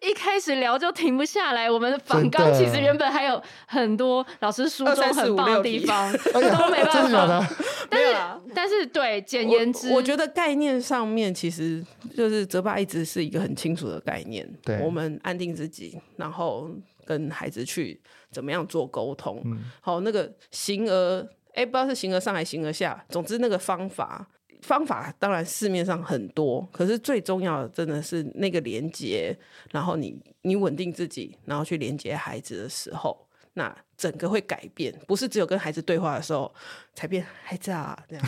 [0.00, 1.68] 一开始聊就停不下来。
[1.68, 6.40] 我们的访纲其实原本还有很多老师书中很棒的地方， 都
[6.70, 7.48] 没办法。
[7.90, 8.16] 但是，
[8.54, 11.84] 但是对，简言之，我觉得概念上面其实
[12.16, 14.48] 就是泽爸一直是一个很清楚的概念。
[14.62, 16.70] 对，我们安定自己，然后
[17.04, 18.00] 跟孩子去
[18.30, 19.42] 怎么样做沟通。
[19.80, 24.28] 好，那个形而哎，不知道是形而上还是形而下，总之那个方法。
[24.62, 29.36] 方法当然市面上很多，可是最重要的真的是那个连接，
[29.70, 36.52] 然后你你稳定自己，然后去连接孩子的时候，那整个会改变，不是只有跟孩子对话的时候
[36.94, 38.24] 才变孩子啊这样，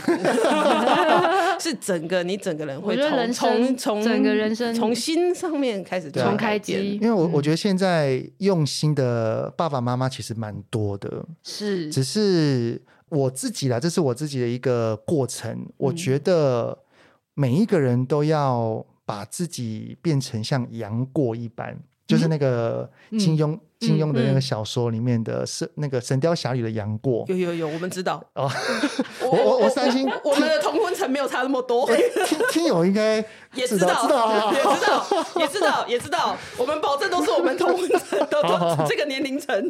[1.59, 6.97] 是整个你整个人会从从从整个人生从心上面开始重开机。
[6.97, 12.80] 因为我我觉得现在用心的爸爸妈妈其实蛮多的，是只是。
[13.13, 15.53] 我自己啦，这是我自己的一个过程。
[15.53, 16.79] 嗯、我觉得
[17.35, 27.27] 每一个人都要把自己变成像杨过一般，嗯、就是那个金庸、嗯、金庸的那个小说里面的是那个《神雕侠侣》的杨过。
[27.29, 28.51] 有有有，我们知道哦。
[29.21, 31.87] 我我我三星，我们的同婚层没有差那么多。
[32.27, 33.17] 听听友应该
[33.55, 35.07] 也知道，也知道，也知道，
[35.37, 36.37] 也知道，也知道。
[36.57, 39.63] 我们保证都是我们同婚层的 这个年龄层。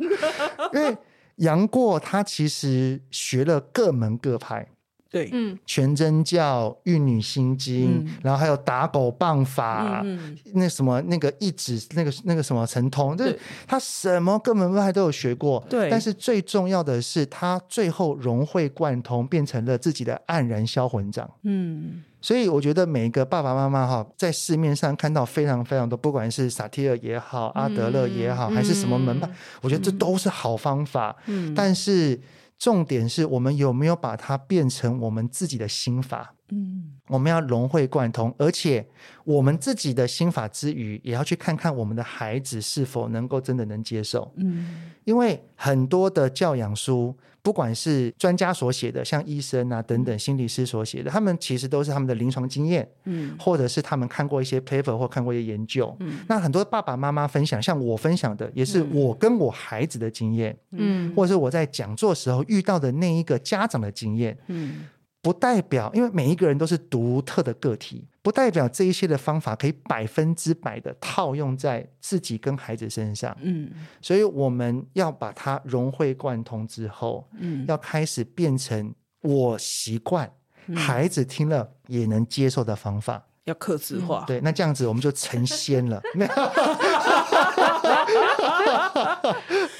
[0.73, 0.97] 因为
[1.43, 4.69] 杨过他其实学了各门各派，
[5.13, 15.91] 对，嗯，全真教、玉女心经，嗯、然后还有打狗棒法，嗯、那什么那个一指那个那个什么神通，就是，他什么各门派都有学过，对。
[15.91, 22.03] 但是最重要的是，他最后融会贯通，变成了自己的黯然销魂掌，嗯。
[22.23, 29.29] 所以我觉得每一个爸爸妈妈哈，在市面上看到非常非常多，不管是萨提尔也好，阿德勒也好，还是什么门派，
[29.61, 31.15] 我觉得这都是好方法。
[31.27, 31.53] 嗯。
[31.53, 32.19] 但是
[32.63, 36.33] 重点是我们有没有把它变成我们自己的心法？
[36.53, 38.87] 嗯，我们要融会贯通，而且
[39.25, 44.33] 我们自己的心法之余，也要去看看我们的孩子是否能够真的能接受。
[44.37, 55.95] 嗯，因为很多的教养书，不管是专家所写的，像医生啊等等心理师所写的，他们其实都是他们的临床经验，嗯，或者是他们看过一些 paper 或看过一些研究。
[56.01, 64.85] 嗯，那很多爸爸妈妈分享，像我分享的，也是我跟我孩子的经验，嗯，或者是我在讲座时候遇到的那一个家长的经验，嗯。
[65.23, 73.35] 不代表，因为每一个人都是独特的个体，不代表这一些的方法可以百分之百的套用在自己跟孩子身上。
[73.41, 73.71] 嗯，
[74.01, 80.29] 所以我们要把它融会贯通之后，嗯，要开始变成我习惯，
[80.75, 83.25] 孩子听了也能接受的方法。
[83.45, 86.01] 要客制化，对，那这样子我们就成仙了。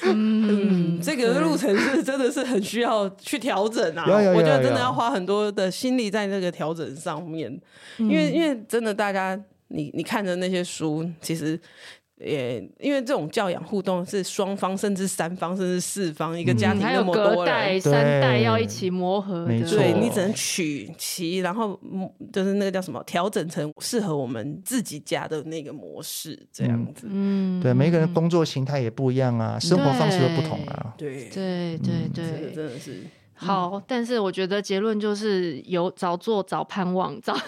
[0.03, 4.05] 嗯，这个路程是真的是很需要去调整啊。
[4.07, 7.51] 我觉得真的要花很多的心力在那个调整上面，
[7.97, 9.39] 因为因为真的大家，
[9.69, 11.59] 你你看着那些书，其实。
[12.23, 21.79] 也因为这种教养互动是双方，甚至三方，甚至四方，一个家庭那么多人，还有隔代三代要一起磨合，没错，对，你只能取其，然后
[22.31, 27.07] 就是那个叫什么，调整成适合我们自己家的那个模式，这样子。
[27.09, 30.93] 嗯，对，每个人工作形态也不一样啊，生活方式都不同啊。
[30.97, 33.03] 对，对，对，对，真的是。
[33.35, 37.35] 好，但是我觉得结论就是有早做早盼望早。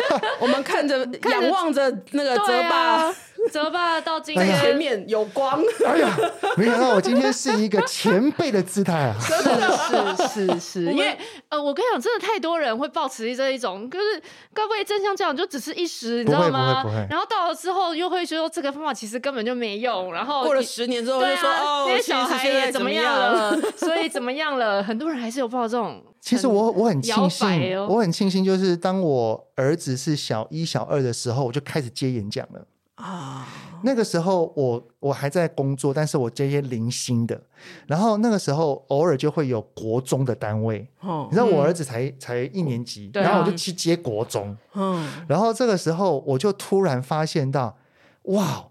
[0.40, 0.98] 我们看着
[1.30, 3.10] 仰望着那个泽爸
[3.50, 5.60] 泽爸到今天前面有光。
[5.86, 6.16] 哎呀，
[6.56, 9.16] 没想到我今天是一个前辈的姿态啊！
[9.20, 11.16] 是是是是，因为
[11.48, 14.22] 呃，我跟你讲，真的太多人会抱持这一种，就是
[14.52, 16.84] 该不会真相这样就只是一时，你知道吗？
[17.08, 24.82] 然后到了之后又会说这个方法其实根本就没用，然后过了十年之后就说、啊、哦，那些小孩也怎么样了，所以怎么样了？
[24.82, 26.02] 很多人还是有抱这种。
[26.20, 32.66] 其实我我很庆幸，我很庆幸，就是当我儿子是小一、小二的时候，我就开始接演讲了
[33.00, 33.46] 啊。
[33.82, 37.40] 那个时候我我还在工作，但是我接一些零星的。
[37.86, 44.54] 然后那个时候偶尔就会有国中的单位，哦、你知道我儿子才、嗯、才一年级，然后我就去接国中。
[44.74, 47.78] 嗯，然后这个时候我就突然发现到，
[48.24, 48.66] 哇，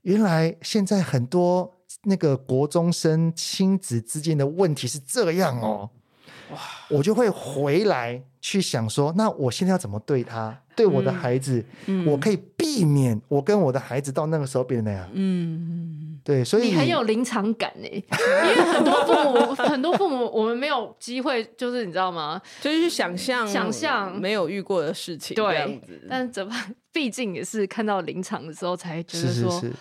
[0.00, 1.74] 原来现在很多
[2.04, 5.90] 那个国中生亲子之间的问题是这样哦。
[6.52, 6.58] 哇！
[6.88, 15.08] 我就会回来去想说，那我现在要怎么对他，对我的孩子，嗯、我可以避免我跟我的孩子到那个时候变成那样。
[15.12, 22.40] 嗯，对，所以你很有临场感呢，因为很多父母， 很多父母，我们没有机会，就是你知道吗？
[22.60, 25.80] 就是去想象，想象没有遇过的事情，对。
[26.08, 26.54] 但怎么，
[26.92, 29.72] 毕竟也是看到临场的时候才觉得说，是是是。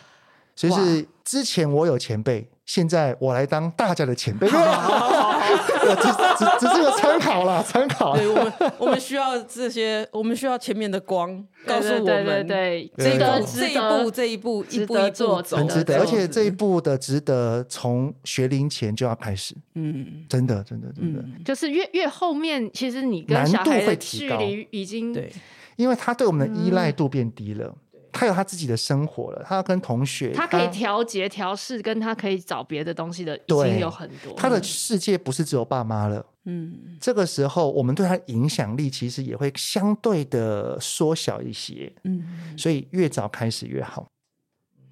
[0.55, 2.47] 所以是之前我有前辈。
[2.65, 4.47] 现在我来当大家的前辈，
[6.01, 8.15] 只只只是个参考啦，参考。
[8.15, 15.99] 对，我们我们需要这些，我们需要前面的光告诉我们，对，这一步这一步这一步一步一步走，很值得。
[15.99, 25.31] 而且这一步的值得从学龄前就要开始，嗯，真的真的真的，就是越越后面，其实你跟小孩的距离已经对，
[25.75, 27.75] 因为他对我们的依赖度变低了。
[28.13, 34.33] 他有他自己的生活了，他要跟同学，他可以调节调试，跟他可以找别的东西的，已经有很多。
[34.37, 44.07] 他的世界不是只有爸妈了，嗯，这个时候我们对他影响力其实也会相对的缩小一些，嗯，所以越早开始越好。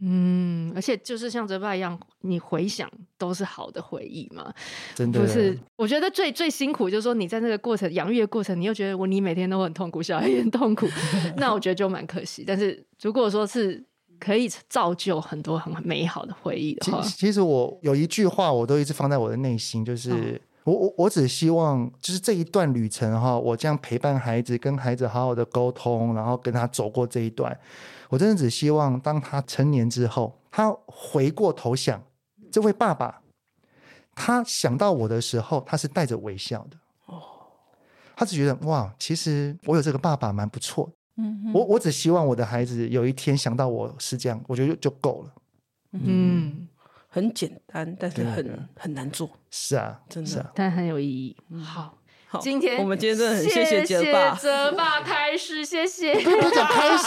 [0.03, 2.89] 嗯，而且就是像泽爸一样，你回想
[3.19, 4.51] 都是好的回忆嘛，
[4.95, 5.19] 真的。
[5.21, 10.87] 不是，我觉得最最辛苦就是说你在那个过程养育的过程，你又觉得我你每天都很痛苦，小孩也很痛苦，
[11.37, 12.43] 那我觉得就蛮可惜。
[12.45, 13.83] 但是如果说是
[14.19, 20.15] 可以造就很多很美好的回忆的话，其其实我有一句话我都一直放在我的内心，就是、哦、
[20.63, 27.55] 我我我只希望就是这一段旅程哈，我这样陪伴孩子，跟孩子好好的沟通，然后跟他走过这一段。
[28.12, 32.03] 我真的只希望，当他成年之后，他回过头想
[32.51, 33.22] 这位爸爸，
[34.14, 36.78] 他想到我的时候，他是带着微笑的。
[37.05, 37.24] 哦，
[38.18, 40.91] 他只觉得哇，其实我有这个爸爸蛮不错。
[41.16, 45.34] 嗯，我我只希望我的孩子有一天想到我是这样，我觉得就够了。
[45.93, 46.68] 嗯，
[47.07, 49.30] 很简单，但是很很难做。
[49.49, 51.38] 是啊，真的，但很有意义。
[51.64, 51.97] 好。
[52.39, 57.03] 今天我们今天真的很谢谢泽爸，泽爸开始，谢谢，不要讲开始，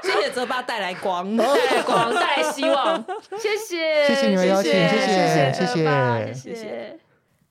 [0.02, 3.04] 谢谢泽爸带来光，带来光，带来希望，
[3.38, 6.98] 谢谢，谢谢你们邀请，谢谢，谢谢，谢谢。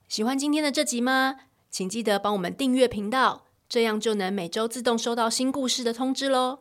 [0.07, 1.35] 喜欢今天的这集吗？
[1.69, 6.59] 请记得帮我们订阅频道，这样就能每周自动收到新故事的通知喽。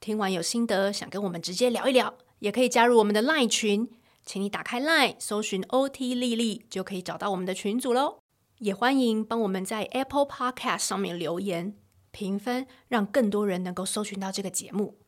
[0.00, 3.88] 听完有心得，想跟我们直接聊一聊，也可以加入我们的 LINE 群，
[4.24, 8.21] 请你打开 LINE，搜寻 OT 丽丽，就可以找到我们的群组喽。
[8.62, 11.74] 也欢迎帮我们在 Apple Podcast 上面留言
[12.12, 14.98] 评分，让更多人能够搜寻到这个节目。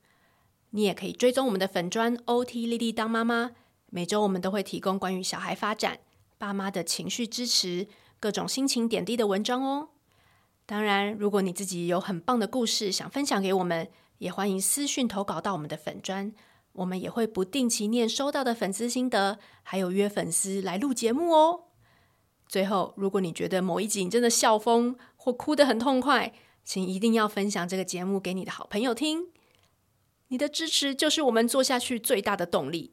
[0.70, 3.52] 你也可以追踪我们的粉专 OT 丽丽当妈妈，
[3.90, 6.00] 每周我们都会提供关于小孩发展、
[6.36, 7.86] 爸妈的情绪支持、
[8.18, 9.90] 各种心情点滴的文章哦。
[10.66, 13.88] 当然，如果你自己有很棒的故事想分享给我们，
[14.18, 16.32] 也欢迎私讯投稿到我们的粉专，
[16.72, 21.66] 我们也会不定期念收到的粉丝心得，还有约粉丝来录节目哦。
[22.46, 26.32] 最后，如果你觉得某一集你真的笑疯或哭得很痛快，
[26.64, 29.28] 请一定要分享这个节目给你的好朋友听。
[30.28, 32.92] 你的支持就是我们做下去最大的动力。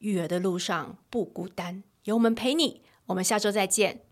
[0.00, 2.82] 育儿的路上不孤单，有我们陪你。
[3.06, 4.05] 我们下周再见，